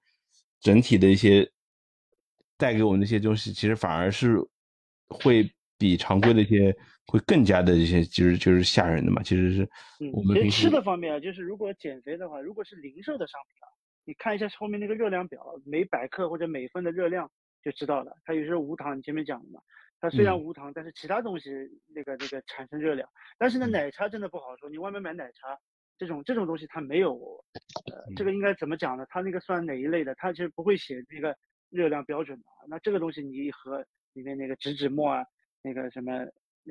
[0.61, 1.51] 整体的一些
[2.57, 4.37] 带给我们那些东西，其实反而是
[5.09, 6.73] 会比常规的一些
[7.07, 9.21] 会更加的一些，就是就是吓人的嘛。
[9.21, 9.69] 其实是
[10.13, 13.67] 我们吃的方面啊，就是如果减肥的话，如果是零售的商品啊，
[14.05, 17.29] 你看一下后面那个热量表，每百克或者每份的热量
[17.65, 18.17] 就知道了。
[18.25, 19.61] 它有时候无糖，你前面讲了嘛，
[20.01, 21.51] 它虽然无糖，但是其他东西
[21.93, 23.09] 那个那个产生热量。
[23.39, 25.59] 但是呢，奶茶真的不好说，你外面买奶茶。
[25.97, 27.15] 这种这种东西它没有，
[27.93, 29.07] 呃，这个应该怎么讲呢？
[29.09, 30.15] 它那个算哪一类的？
[30.17, 31.37] 它其实不会写那个
[31.71, 32.45] 热量标准的。
[32.69, 35.25] 那这个东西你一盒里面那个植脂末啊，
[35.63, 36.27] 那个什么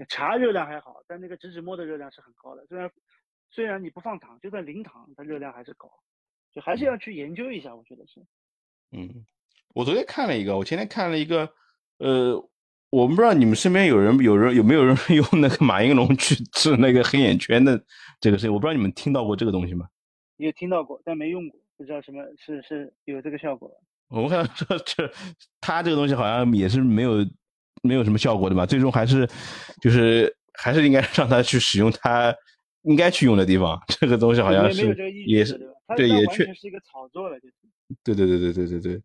[0.10, 2.66] 茶热量还好，但那个植脂末的热量是很高的。
[2.68, 2.92] 虽然
[3.50, 5.90] 虽然你不放糖，就算零糖，它热量还是高，
[6.52, 7.76] 就还是要去研究一下。
[7.76, 8.22] 我觉得是。
[8.92, 9.26] 嗯，
[9.74, 11.54] 我昨天看了一个，我前天看了一个，
[11.98, 12.50] 呃，
[12.94, 17.84] 我们不知道你们身边有人有人有没有人用那个马应龙去治那个黑眼圈的
[18.22, 19.88] 这个事情，我不知道你们听到过这个东西吗？
[20.38, 23.72] 有听到过，但没用过，不知道什么是是有这个效果。
[24.10, 25.12] 我们看说这
[25.60, 27.28] 他这个东西好像也是没有
[27.82, 28.64] 没有什么效果的吧？
[28.64, 29.28] 最终还是
[29.82, 32.32] 就是还是应该让他去使用他
[32.84, 33.82] 应该去用的地方。
[33.88, 35.60] 这个东西好像是也是
[35.98, 37.56] 对也确是一个炒作了，就是
[38.04, 39.02] 对对对对对对对。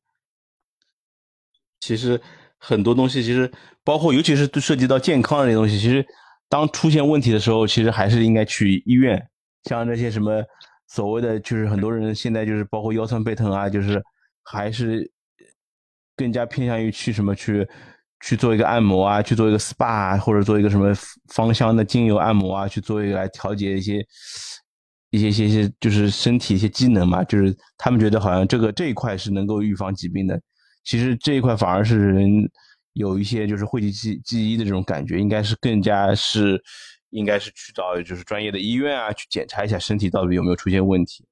[1.81, 2.20] 其实。
[2.59, 3.51] 很多东西其实
[3.85, 6.05] 包括，尤其是涉及到健康的这些东西，其实
[6.49, 9.21] 当出现问题的时候，其实还是应该去医院。
[9.64, 10.42] 像那些什么
[10.88, 14.03] 所谓的，就是很多人现在就是包括腰酸背疼啊，就是
[14.42, 15.11] 还是
[16.16, 17.68] 更加偏向于去什么去
[18.21, 20.92] 去做一个按摩啊，去做一个 SPA 或者做一个什么
[21.33, 24.05] 芳香的精油按摩啊，去做一个来调节一些
[25.11, 27.23] 一些一些些就是身体一些机能嘛。
[27.25, 30.40] 就是他们觉得好像这个这一块是能够预防疾病的。
[30.85, 32.51] 其实这一块反而是人
[32.95, 36.61] 有一些就是讳疾忌忌医的这种感觉，应该是更加是，
[37.11, 41.25] 应该是去到就是专业的医院啊，去检查一下身体到底有没有出现问题，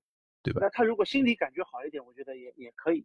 [0.43, 0.61] 对吧？
[0.63, 3.05] 那他如果心理感觉好一点，我觉得也也可以，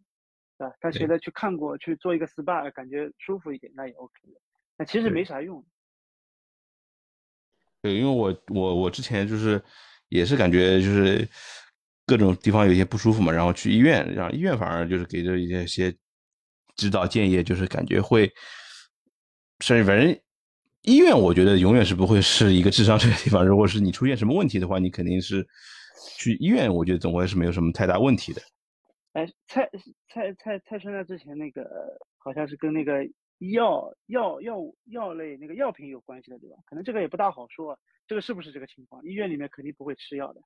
[0.58, 4.40] 啊，他觉得去看过去做一个 SPA 感觉舒服一点，那也 OK 的。
[4.76, 5.64] 那其实没啥用。
[7.80, 9.60] 对，因为我我我之前就是
[10.08, 11.28] 也是感觉就是
[12.06, 15.96] 各种地方有些不舒服嘛，然后去医院，然后医院反而就是给这一些些。
[16.76, 18.32] 指导建议就是感觉会，
[19.60, 20.18] 甚至反正
[20.82, 23.46] 医院，我觉得永远是不会是一个智商税的地方。
[23.46, 25.46] 如果是你出现什么问题的话，你肯定是
[26.18, 28.42] 去医院，我觉得总归是没有什么太大问题的。
[29.12, 29.70] 哎，蔡
[30.08, 31.64] 蔡蔡蔡春在之前那个
[32.18, 33.04] 好像是跟那个
[33.52, 36.56] 药药药物药类那个药品有关系的，对吧？
[36.64, 39.04] 可能这个也不大好说，这个是不是这个情况？
[39.04, 40.40] 医院里面肯定不会吃药的。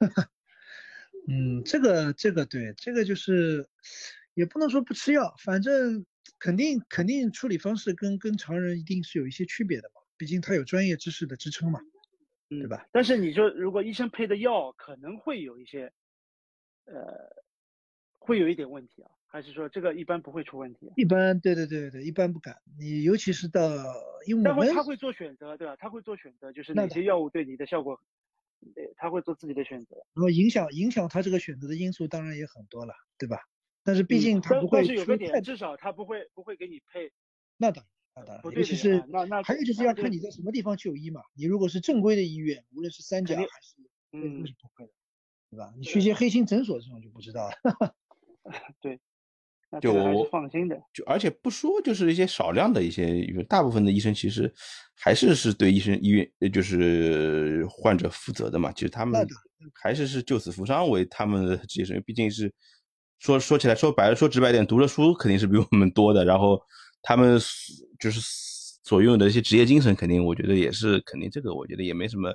[1.28, 3.68] 嗯，这个这个对，这个就是。
[4.36, 6.04] 也不能说不吃药，反正
[6.38, 11.80] 肯定肯定处理方式跟跟常人一定是有一些区别的嘛，毕竟他有专业知识的支撑嘛，
[12.50, 12.86] 对吧？
[12.92, 15.90] 但是你说如果医生配的药可能会有一些，
[16.84, 16.94] 呃，
[18.18, 20.92] 会有一点问题啊，还是说这个一般不会出问题？
[20.96, 22.54] 一般，对对对对，一般不敢。
[22.78, 23.62] 你尤其是到，
[24.26, 25.74] 因为我们他会做选择，对吧？
[25.76, 27.98] 他会做选择，就是哪些药物对你的效果，
[28.74, 29.96] 对，他会做自己的选择。
[30.12, 33.38] 然后影响影响他这个选择的因素当然也很多了，对吧？
[33.86, 37.12] 但是毕竟他不会出点，至少他不会不会给你配。
[37.56, 41.20] 那当然，那当然，尤其是那那还有就是要看你在什么地方就医嘛。
[41.34, 43.76] 你如果是正规的医院，无论是三甲还是
[44.10, 44.92] 嗯，是不会的，
[45.52, 45.72] 对吧？
[45.78, 47.54] 你去一些黑心诊所这种就不知道了。
[48.82, 48.98] 对，
[49.80, 50.76] 就我放心的。
[50.92, 54.52] 就而且不说，就是一些少量的一些，大部分的医生其实
[54.96, 58.72] 还是是对医生医院就是患者负责的嘛。
[58.72, 59.24] 其实他们
[59.72, 62.52] 还是是救死扶伤为他们的职业生涯，毕竟是。
[63.18, 66.24] 说说起来，说白了，说直白点，读的书肯定是比我们多的。
[66.24, 66.60] 然后
[67.02, 67.38] 他们
[67.98, 68.20] 就是
[68.84, 71.30] 所拥有的一些职业精神，肯定我觉得也是肯定。
[71.30, 72.28] 这个我觉得也没什么，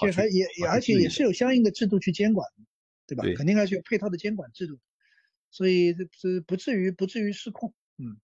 [0.00, 2.48] 而且还也也而且也是有相应的制度去监管，
[3.06, 3.22] 对吧？
[3.24, 4.78] 对，肯定还是有配套的监管制度，
[5.50, 7.72] 所以这这不至于不至于失控。
[7.98, 8.16] 嗯，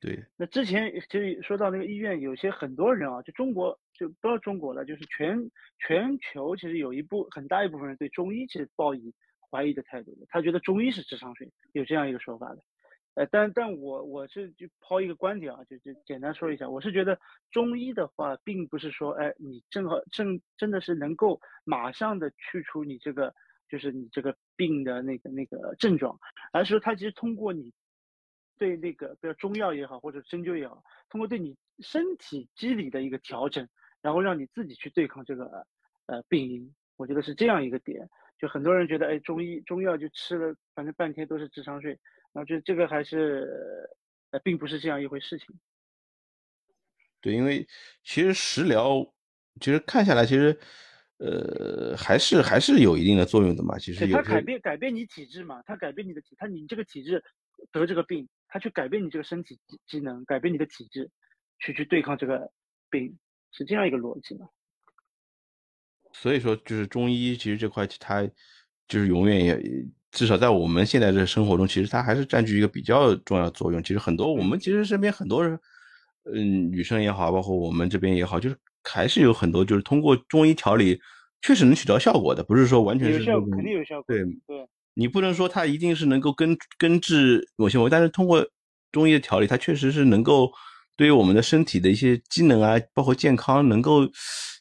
[0.00, 0.24] 对。
[0.36, 5.38] 那之前就说到那个医院，有些很多人啊，就中国就不要中国了，就是全
[5.86, 9.12] 全球其实有一部很大一部分人对中医其实抱以。
[9.52, 12.62] 怀疑的态度的，他觉得中医是智商税，有这样一个说法的，
[13.14, 17.18] 呃，但但我我是就抛一个观点啊，就就简单说一下，我是觉得
[17.50, 23.34] 中医的话，并不是说，哎，你正好正真的是能够马上的去除你这个
[23.68, 26.18] 就是你这个病的那个那个症状，
[26.52, 27.70] 而是说它其实通过你
[28.56, 33.68] 对那个比如中药也好，或者针灸也好，通过对你身体机理的一个调整，
[34.00, 35.66] 然后让你自己去对抗这个
[36.06, 38.08] 呃病因，我觉得是这样一个点。
[38.42, 41.90] 就很多人觉得，哎，中医中药就吃了，反正半天都是智商税，
[42.32, 43.88] 然后就这个还是，
[44.32, 45.46] 呃，并不是这样一回事情。
[47.20, 47.64] 对，因为
[48.02, 49.14] 其实食疗，
[49.60, 50.58] 其实看下来，其实，
[51.18, 53.78] 呃，还是还是有一定的作用的嘛。
[53.78, 57.22] 其实它改变改变你体质嘛，它改变你的体，它你这个体质
[57.70, 61.08] 得这个病，它去改变你这个身体机能，改变你的体质，
[61.60, 62.50] 去去对抗这个
[62.90, 63.16] 病，
[63.52, 64.48] 是这样一个逻辑嘛。
[66.14, 68.22] 所以说，就是中医其实这块，它
[68.86, 69.58] 就是永远也
[70.10, 73.82] 至少在我们现在的生活中，其实它还是占据一个比较重要的作用。
[73.82, 75.58] 其实很多我们其实身边很多人，
[76.32, 81.00] 嗯，女生也好，包括我们这边也好，就是还是有很多就是通过中医调理，
[81.40, 84.04] 确实能起到效果的，不是说完全是有效，肯定有效果。
[84.06, 88.46] 对对，你不能说它一定是能够根根治某些问题，但是通过
[88.92, 90.52] 中医的调理，它确实是能够
[90.96, 94.08] 对于我们的身体的一些机能啊，包括健康能够。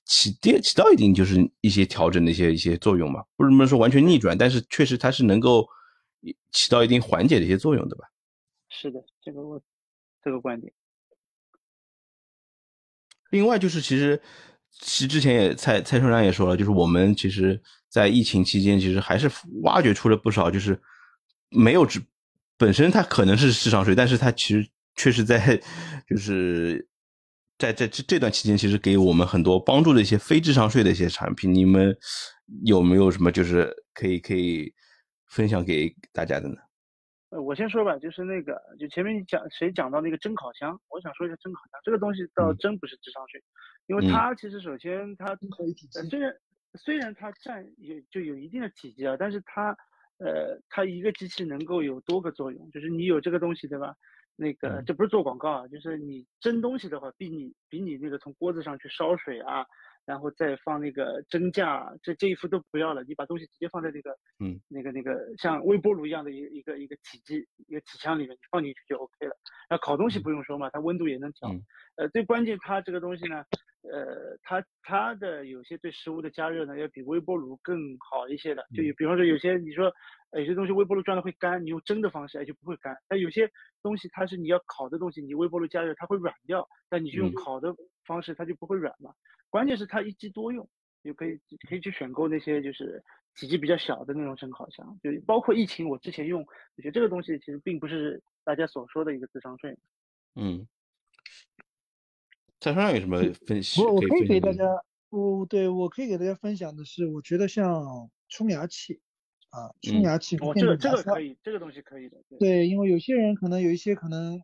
[0.06, 5.68] 起跌起到一定就是一些调整的一些一些作用嘛，不能说完全逆转，但是确实它是能够
[6.52, 8.06] 起到一定缓解的一些作用的吧？
[8.70, 9.62] 是的，这个我
[10.24, 10.72] 这个观点。
[13.30, 14.22] 另外就是，其实
[14.72, 19.32] 其实之前也蔡蔡春良也说了，就是我们其实，在疫情期间，其实还是
[19.64, 20.82] 挖掘出了不少，就是
[21.50, 22.02] 没有智
[22.58, 25.62] 本身它可能是智商税，但是它其实确实在
[26.10, 26.86] 就是
[27.62, 31.96] 在在这这段期间，其实给我们很多帮助的一些非智商税的一些产品，你们
[32.66, 34.74] 有没有什么就是可以可以
[35.28, 36.56] 分享给大家的呢？
[37.30, 43.40] 呃，我先说吧，就是那个，就前面讲谁讲到那个蒸烤箱，我想说一下蒸烤箱这个东西，倒真不是智商税，
[43.86, 45.38] 因为它其实首先它
[46.10, 46.34] 虽然
[46.84, 49.70] 虽然它占有就有一定的体积啊，但是它
[50.18, 53.94] 呃它一个机器能够有多个作用，就是你有这个东西对吧？
[54.36, 59.66] 那个这不是做广告啊，就是你蒸东西的话，比你比你那个从锅子上去烧水啊。
[60.04, 69.38] 然后再放那个蒸架，这这一副都不要了，你把东西直接放在那个，嗯，那个那个像微波炉一样的一个一个一个体积一个体箱里面，你放进去就 OK 了。
[69.70, 71.50] 那烤东西不用说嘛，它温度也能调。
[71.98, 73.46] 呃，最关键它这个东西呢，
[73.84, 78.66] 呃，它它的有些对食物的加热呢，要比微波炉更好一些的。
[78.74, 79.94] 就比方说有些你说
[80.40, 82.96] 有些东西微波炉转的会干，你用蒸的方式哎就不会干。
[83.08, 83.52] 但有些
[83.84, 89.14] 东西它是你要烤的东西，你微波炉加热它会软掉，但你就用烤的方式它就不会软嘛。
[89.50, 90.70] 关键是它一机多用，
[91.04, 93.04] 就可以可以去选购那些就是
[93.36, 99.78] 体积比较小的那种蒸烤箱，就包括疫情我之前用，我觉得这个东西其实并不是大家所说的一个智商税。
[100.36, 100.66] 嗯，
[102.60, 103.82] 在上有什么分析？
[103.82, 104.64] 我我可以给大家，
[105.10, 109.02] 我对我可以给大家分享的是，我觉得像冲牙器
[109.52, 112.18] 啊，冲牙器，哦，这个这个可以，这个东西可以的。
[112.40, 114.42] 对，因为有些人可能有一些可能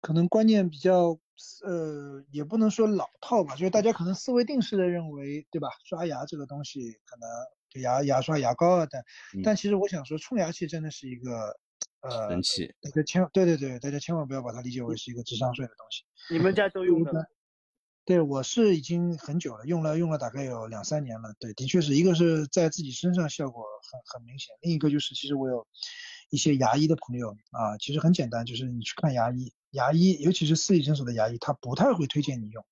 [0.00, 1.18] 可能观念比较。
[1.66, 5.66] 呃，也不能说老套吧，就是大家可能思维定式的认为，对吧？
[5.82, 7.28] 刷牙这个东西可能
[7.68, 9.02] 就牙牙刷、牙膏啊，但
[9.42, 11.58] 但其实我想说，冲牙器真的是一个
[12.02, 12.72] 呃神器。
[12.80, 16.04] 大家千对对对，大家千万不要把它理解为是一个智商税的东西。
[16.32, 17.26] 你们家都用的？
[18.04, 21.34] 对，我是已经很久了，用了用了大概有两三年了。
[21.38, 25.66] 对，的确是一个是在自己身上效果很很明显，另一个就是其实我有
[26.30, 29.52] 一些牙医的朋友啊，其实很简单，就是你去看牙医。
[29.70, 32.62] 牙医，尤其是私立诊所的牙医，他不太会推荐你用，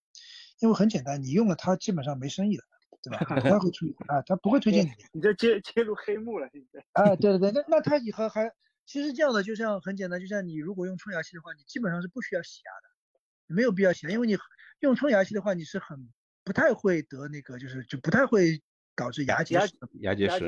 [0.59, 2.65] 因为很简单，你用了他基本上没生意了，
[3.01, 3.25] 对吧？
[3.25, 4.91] 不太会推啊，他不会推荐你。
[5.15, 6.85] 你这揭揭露黑幕了，现在。
[6.93, 8.51] 啊，对对对，那那他以后还，
[8.85, 14.37] 其实这样的，就像很简单，就像你如果用冲牙器的话，你基本上是不需要洗牙的，没有必要洗，因为你
[14.81, 16.11] 用冲牙器的话，你是很
[16.45, 18.63] 不太会得那个，就是就不太会
[18.97, 19.75] 导致牙结石。
[20.01, 20.45] 牙结石。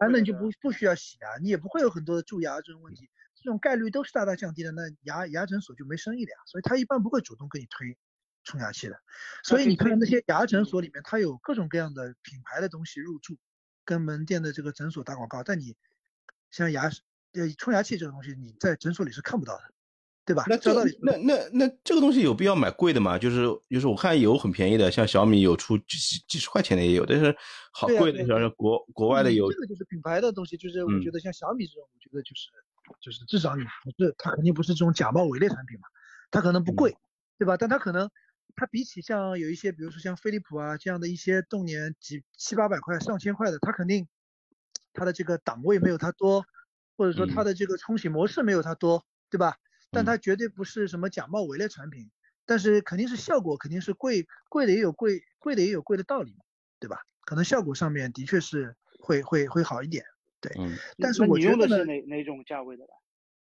[0.00, 3.08] 啊，那你就不不需要洗牙，你也不会有很多的蛀牙这种问题。
[3.34, 7.98] 这种概率都是大大降低的，那牙牙诊所就没生意了呀，所以他一般不会主动给你推
[8.42, 8.98] 冲牙器的。
[9.42, 13.36] 所以你看那些牙诊所里面，它有各种各样的品牌的东西入驻，
[13.84, 15.42] 跟门店的这个诊所打广告。
[15.42, 15.76] 但你
[16.50, 16.90] 像牙
[17.32, 19.73] 呃冲牙器这个东西，你在诊所里是看不到的，
[20.24, 20.44] 对吧？
[20.48, 23.18] 那这那那那这个东西有必要买贵的吗？
[23.18, 27.36] 就是就是我看有很便宜的，像小米有出几十几十块钱的也有，但是
[27.72, 29.50] 好贵的，像国国外的有。
[29.52, 32.48] 这个就是品牌的东西，就是我觉得像小米这种，我觉得就是。
[33.00, 35.88] 就是至少你不是，它肯定不是这种假冒伪劣产品嘛，
[36.30, 36.94] 它可能不贵，
[37.38, 37.56] 对吧？
[37.56, 38.10] 但它可能，
[38.56, 44.06] 它比起像有一些，比如说像飞利浦啊这样的一些动年几七八百块、上千块的，它肯定
[44.92, 46.44] 它的这个档位没有它多，
[46.98, 49.56] 或者说它的这个冲洗模式没有它多，对吧？
[49.94, 52.10] 但它绝对不是什么假冒伪劣产品，
[52.44, 56.44] 但是肯定是效果肯定是贵，贵的也有贵，贵的也有贵的道理嘛，
[56.80, 56.98] 对吧？
[57.24, 60.04] 可能效果上面的确是会会会好一点。
[60.40, 62.92] 对，嗯，但是我用的是哪哪种价位的吧？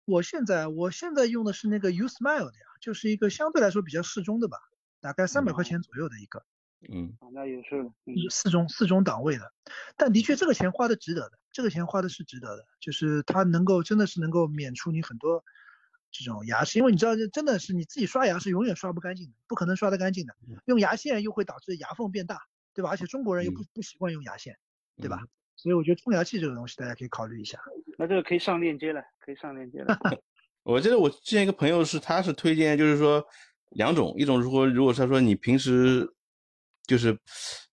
[0.05, 4.57] 我现在我现在用的是那个 U Smile 的呀，就是一个相对来说比较适中的吧，
[5.01, 6.45] 大概三百块钱左右的一个。
[6.87, 7.91] 嗯，那也是
[8.29, 9.51] 四中四中档位的，
[9.97, 15.43] 但的确这个钱花的值得的，这个钱花的是值得的，就是它能够真的是能够免除你很多
[16.23, 22.39] 这种牙齿，因为你知道真的是你自己刷牙是永远刷不干净的，不可能刷得干净的，用牙线又会导致牙缝变大，
[22.73, 22.89] 对吧？
[22.89, 24.57] 而且中国人又不不习惯用牙线，
[24.97, 25.21] 对吧？
[25.55, 27.59] 所以我觉得冲牙器这个东西大家可以考虑一下。
[27.97, 29.97] 那这个可以上链接了，可以上链接了。
[30.63, 33.25] 我记得我之前一个朋友是，他是推荐，就是说
[33.71, 36.07] 两种，一种如果如果他说你平时
[36.85, 37.17] 就是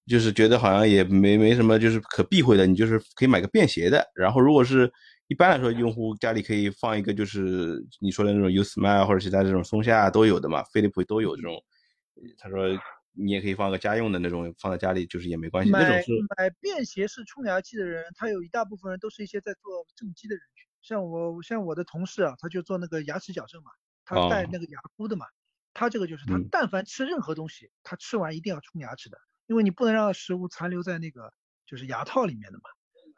[0.06, 4.02] 就是觉得好像也没没什么就是可避讳的，你就是可以买个便携的。
[4.14, 4.90] 然后如果是
[5.28, 11.62] 一般来说，用户家里可以放一个就是你说的那种 U Smile 或者其他这种松下都有的嘛，飞利浦都有这种。
[12.38, 12.78] 他说。
[13.16, 15.70] 你也可以放个家用的那种，放在家里就是也没关系。
[15.70, 20.68] 那种是买便携式冲牙器的人，他有一大部分人都是一些在做正畸的人群。
[20.82, 23.70] 像我，像我的同事啊，他就做那个牙齿矫正嘛，
[24.04, 25.26] 他带那个牙箍的嘛。
[25.74, 29.16] 他这个就是他，但凡吃任何东西，他吃完一定要冲牙齿的，
[29.46, 31.32] 因为你不能让食物残留在那个
[31.66, 32.64] 就是牙套里面的嘛，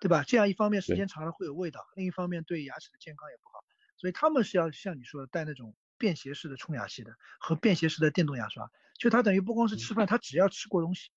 [0.01, 0.25] 对吧？
[0.27, 3.65] 这样一方面时间长了会有味道，另一方面对牙齿的健康也不好。
[3.97, 11.09] 所以他们是要像你说的带那种便携式的冲牙器的和便携式的电动牙刷，就他等于不光是吃饭，他只要吃过东西，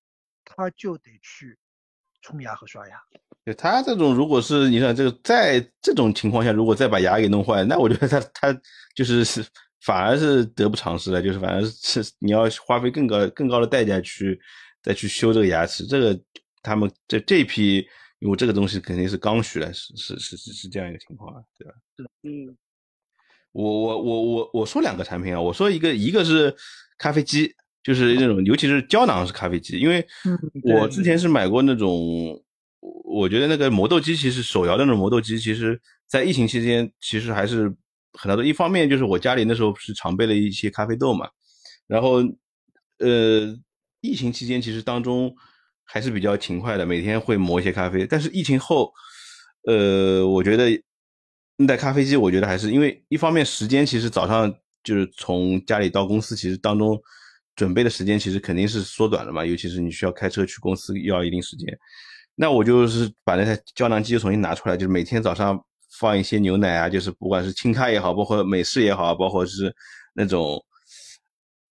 [0.44, 1.58] 他就得去
[2.22, 2.98] 冲牙和刷牙。
[3.44, 8.60] 对他这种，如果是你想这个，在这种情况下，如果再把牙给弄坏，那我觉得他他
[8.94, 9.44] 就是是
[9.82, 14.40] 反而是得不偿失的，就是反而是你要花费更高更高的代价去
[14.82, 15.86] 再去修这个牙齿。
[15.86, 16.18] 这个
[16.62, 17.86] 他们这这批，
[18.20, 21.74] 因为这个东西肯定是刚需的，是是是是是这样一个情况啊，对吧？
[21.96, 22.56] 是的，嗯。
[23.52, 26.54] 我我我我我说两个产品啊，我说一个一个是
[26.96, 27.52] 咖啡机，
[27.82, 30.06] 就是那种尤其是胶囊式咖啡机，因为
[30.62, 32.42] 我之前是买过那种。
[33.12, 37.64] 我觉得那个磨豆机其实手摇的那种磨豆机，其实在疫情期间其实还是
[38.12, 38.42] 很多的。
[38.46, 41.28] 一方面就是我家里那时候是常备了一些咖啡豆嘛，
[41.86, 42.22] 然后
[42.98, 43.54] 呃，
[44.00, 45.34] 疫情期间其实当中
[45.92, 48.06] 还是比较勤快的，每天会磨一些咖啡。
[48.06, 48.92] 但是疫情后，
[49.66, 50.80] 呃，我觉得
[51.56, 56.96] 那台咖啡机，我觉得还是因为一方面时间其实早上就是从家里到公司，其实当中
[57.56, 61.76] 准备的时间其实肯定是缩短了嘛，尤其是你需要开车去公司要一定时间。
[62.36, 65.60] 那我就是把那台胶囊机重新拿出来，就是每天早上
[65.98, 69.74] 放一些牛奶啊，就是不管是清咖也好，包括美式也好，包括是
[70.14, 70.64] 那种，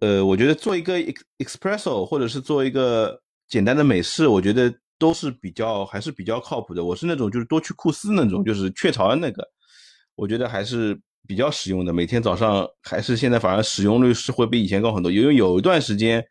[0.02, 1.00] 呃，我觉得做一个
[1.38, 6.84] espresso 或者是做一个简单的美式，我觉得都是比较还是比较靠谱的。
[6.84, 9.46] 我是那种就是多去库斯那种，就是雀巢的那个，
[10.16, 10.98] 我觉得还是
[11.28, 11.92] 比较实用的。
[11.92, 16.24] 每天早上还是现在反而使用率是会比以前高很多，因为有一段时间。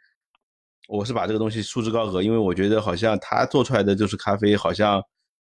[0.90, 5.02] 我是把这个东西束之高阁，因为我觉得好像它做出来的就是咖啡，好像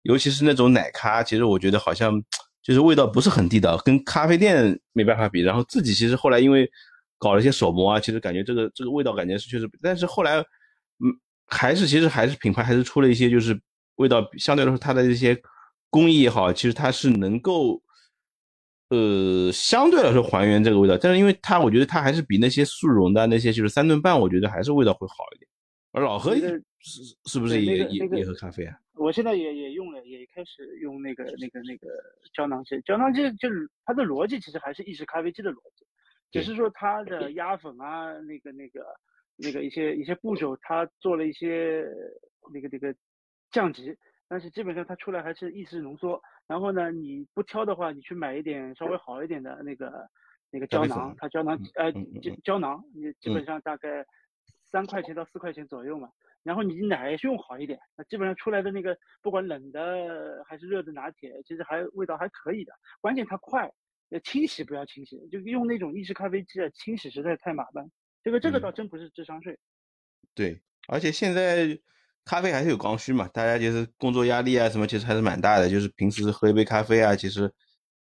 [0.01, 2.19] 尤其是那种奶咖，其实我觉得好像
[2.63, 5.41] 就是味道不是很地道，跟咖啡店没办法比。
[5.41, 6.67] 然后自己其实后来因为
[7.19, 11.13] 搞了一些手磨啊，其实感觉这个这个味道感觉是确实，但是后来嗯
[11.49, 13.59] 还是其实还是品牌还是出了一些就是
[13.95, 15.39] 味道相对来说它的一些
[15.89, 17.81] 工艺也好，其实它是能够。
[18.91, 25.47] 呃，相对来说还原这个味道，但是因为它，我觉得它还是比那些速溶的那些就是三顿半，我觉得还是味道会好一点。
[25.91, 26.65] 而老何是
[27.25, 28.75] 是不是也也也喝咖啡啊？
[28.95, 31.87] 我现在也也用了，也开始用那个那个那个
[32.33, 32.81] 胶囊机。
[32.81, 35.85] 胶囊机就是它的逻辑其实还是意式咖啡机的逻辑，
[36.31, 38.83] 只是说它的压粉啊，那个那个
[39.41, 41.85] 那个一些一些步骤，他做了一些
[42.53, 42.95] 那个那个
[43.51, 43.97] 降级。
[44.31, 50.07] 但是基本上它出来还是意式浓缩，然后呢，你不挑的话，你去买一点稍微好一点的那个
[50.51, 54.05] 那个胶囊，它胶囊呃胶胶囊，你基本上大概
[54.65, 56.11] 三块钱到四块钱左右嘛。
[56.43, 62.71] 然后你奶用好一点，那基本上出来的那个不管冷的还是热的拿铁，其实还味道还可以的。
[63.01, 63.73] 关键它快，
[64.23, 67.89] 清洗不要清洗，就用那种意式咖啡机啊，清洗实在太麻烦。
[68.23, 69.57] 这个这个倒真不是智商税。
[70.33, 71.79] 对，而且现在。
[72.25, 75.67] 咖啡还是有刚需嘛，大家就是工作压力啊什么，其实还是蛮大的。
[75.67, 77.51] 就是平时喝一杯咖啡啊，其实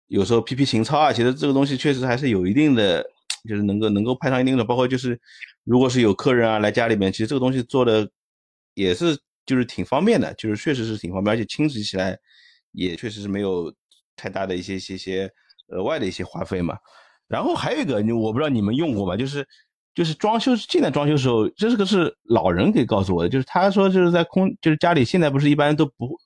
[0.06, 3.02] 有时候批批情操啊，其实这个东西确实还是有一定的，
[3.48, 4.64] 就是能够能够派上一定的。
[4.64, 5.20] 包括就是
[5.64, 8.08] 如果是有客人啊来家里面，其实这个东西做的
[8.74, 12.16] 也是就是挺方便的，就是确实是挺方便，而且清洗起来
[12.70, 13.74] 也确实是没有
[14.14, 15.28] 太大的一些些些
[15.68, 16.78] 额外的一些花费嘛。
[17.26, 19.16] 然后还有一个，我不知道你们用过吗？
[19.16, 19.44] 就是。
[19.94, 26.18] 就是装修进来装修时候，这是个是老人给告诉我的，就是他说就是在空就是家里现在不是一般都不，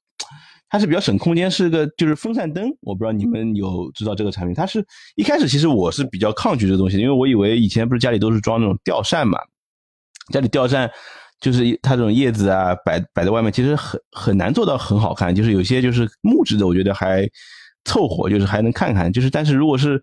[0.70, 4.54] 它是比较省空间，是个就是风扇灯，我不知道你们有知道这个产品。
[4.54, 4.82] 它是
[5.16, 9.38] 一开始其实我是比较抗拒这东西，因为我以为以前不是家里都是装那种吊扇嘛，
[10.32, 10.90] 家里吊扇
[11.38, 17.28] 就是它这种叶子啊摆摆在外面，其实很很难做到很好看，就是有些就是木质的，我觉得还
[17.84, 20.02] 凑合，就是还能看看，就是但是如果是。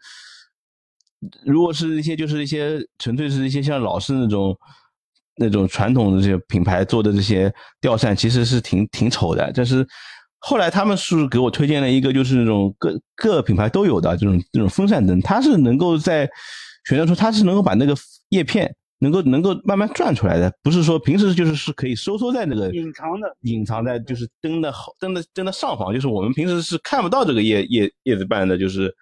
[1.45, 4.57] 如果是一些就是一些纯粹是一些像老式那种
[5.37, 9.51] 那种传统的这些品牌做的这些吊扇，其实是挺挺丑的。
[9.53, 9.85] 但是
[10.39, 16.29] 后来他们是给我推荐了一个，就是那种各各品牌都有的这种这种风扇灯，它是能够在
[16.87, 17.95] 选择出它是能够把那个
[18.29, 28.93] 叶片能够能够慢慢转出来的，不是说平时就是是可以收缩在那个隐藏的隐藏在就是灯的灯的灯的上方，就是我们平时是看不到这个叶叶叶子瓣的，就是。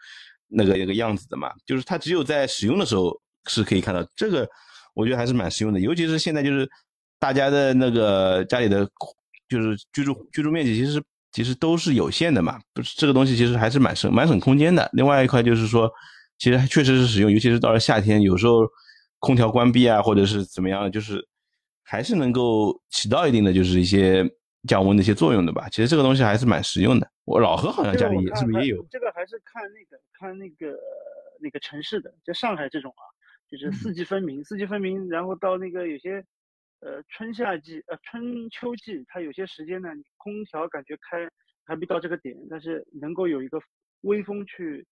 [0.53, 3.11] 那个一个样子的嘛，就是它只有在使用的时候
[3.49, 4.47] 是可以看到这个，
[4.93, 5.79] 我觉得还是蛮实用的。
[5.79, 6.69] 尤其是现在就是
[7.19, 8.87] 大家的那个家里的，
[9.49, 14.89] 就是居住居住面积其实其实都是有限的嘛，不是这个东西其实还是蛮省蛮省空间的。
[14.93, 15.91] 另外一块就是说，
[16.37, 18.67] 其实确实是使用，尤其是到了夏天，有时候
[19.19, 21.25] 空调关闭啊，或者是怎么样，就是
[21.83, 24.29] 还是能够起到一定的就是一些。
[24.65, 27.05] 降温的一些作用的吧，其实这个东西还是蛮实用的。
[27.25, 28.85] 我老何好像家里是不是也有？
[28.89, 30.77] 这个还是看那个看那个
[31.39, 33.03] 那个城市的，就上海这种啊，
[33.49, 35.07] 就是四季分明，四季分明。
[35.09, 36.25] 然后到那个有些
[36.81, 41.29] 呃春夏季呃春秋季，它有些时间呢，空调感觉开
[41.63, 43.61] 还没到这个点，但是能够有一个
[44.01, 44.85] 微风去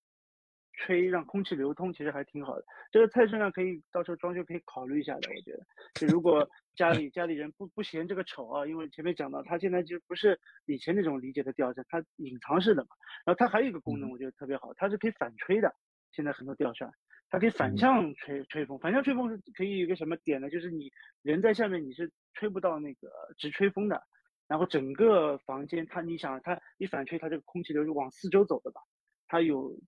[0.74, 2.66] 吹让空气流通，其实还挺好的。
[2.92, 5.60] 这个太顺亮可以到时候装修可以考虑一下的，我觉得。
[5.94, 12.90] 就如果家里家里人不不嫌这个丑啊，因为前面讲到它现在就不是以前那种理解的吊扇，它隐藏式的嘛。
[13.26, 15.76] 然后它还有一个功能，我觉得特别好，它是可以反吹的。
[16.12, 16.92] 现在很多吊扇，
[17.30, 20.50] 它可以反向吹吹风，反向吹风是可以有一个什么点呢？
[20.50, 20.92] 就是你
[21.22, 24.02] 人在下面你是吹不到那个直吹风的。
[24.48, 28.82] 然后整个房间，它你想它一反吹，它这个空气流是往四周走的吧？
[29.28, 29.80] 它有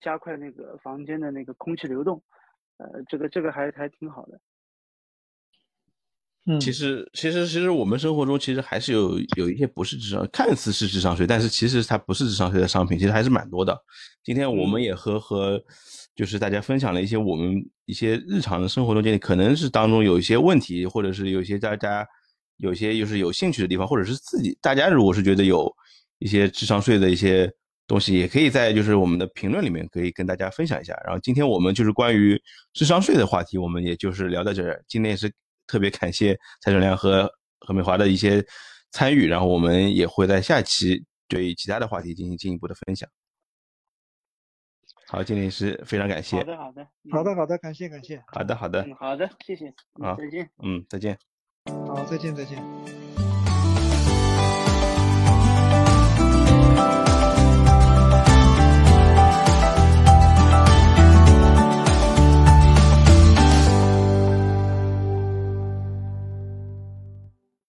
[0.00, 2.22] 加快那个房间的那个空气流动，
[2.78, 4.40] 呃，这个这个还还挺好的。
[6.46, 13.78] 嗯，其实其实其实我们生活中其实还是有有一些不是智商，看似是智商税，但是其实它不是智商税的商品，其实还是蛮多的。
[14.22, 15.62] 今天我们也和和
[16.14, 22.06] 就是大家分享了一些我们一些日常的生活中间可能是当中有一些问题，或者是有一些大家。
[22.60, 25.72] 有些就是有兴趣的地方，或者是自己大家如果是觉得有
[26.18, 27.48] 一些智商税的一些
[27.88, 30.94] 东西，也可以在就是我们的评论里面可以跟大家分享一下。
[31.04, 32.40] 然后今天我们就是关于
[32.74, 34.84] 智商税的话题，我们也就是聊到这儿。
[34.86, 35.32] 今天也是
[35.66, 37.28] 特别感谢蔡正亮和
[37.60, 38.44] 何美华的一些
[38.92, 43.08] 参与，然后我们也会在下期对其他的话题进行进一步的分享。
[45.06, 46.36] 好，今天是非常感谢。
[46.36, 48.22] 好的，好的，好的，好的，感谢，感谢。
[48.26, 49.72] 好的，好的，嗯，好的，谢谢。
[50.02, 50.50] 好，再见。
[50.62, 51.18] 嗯，再见。
[51.86, 53.07] 好，再见，再见。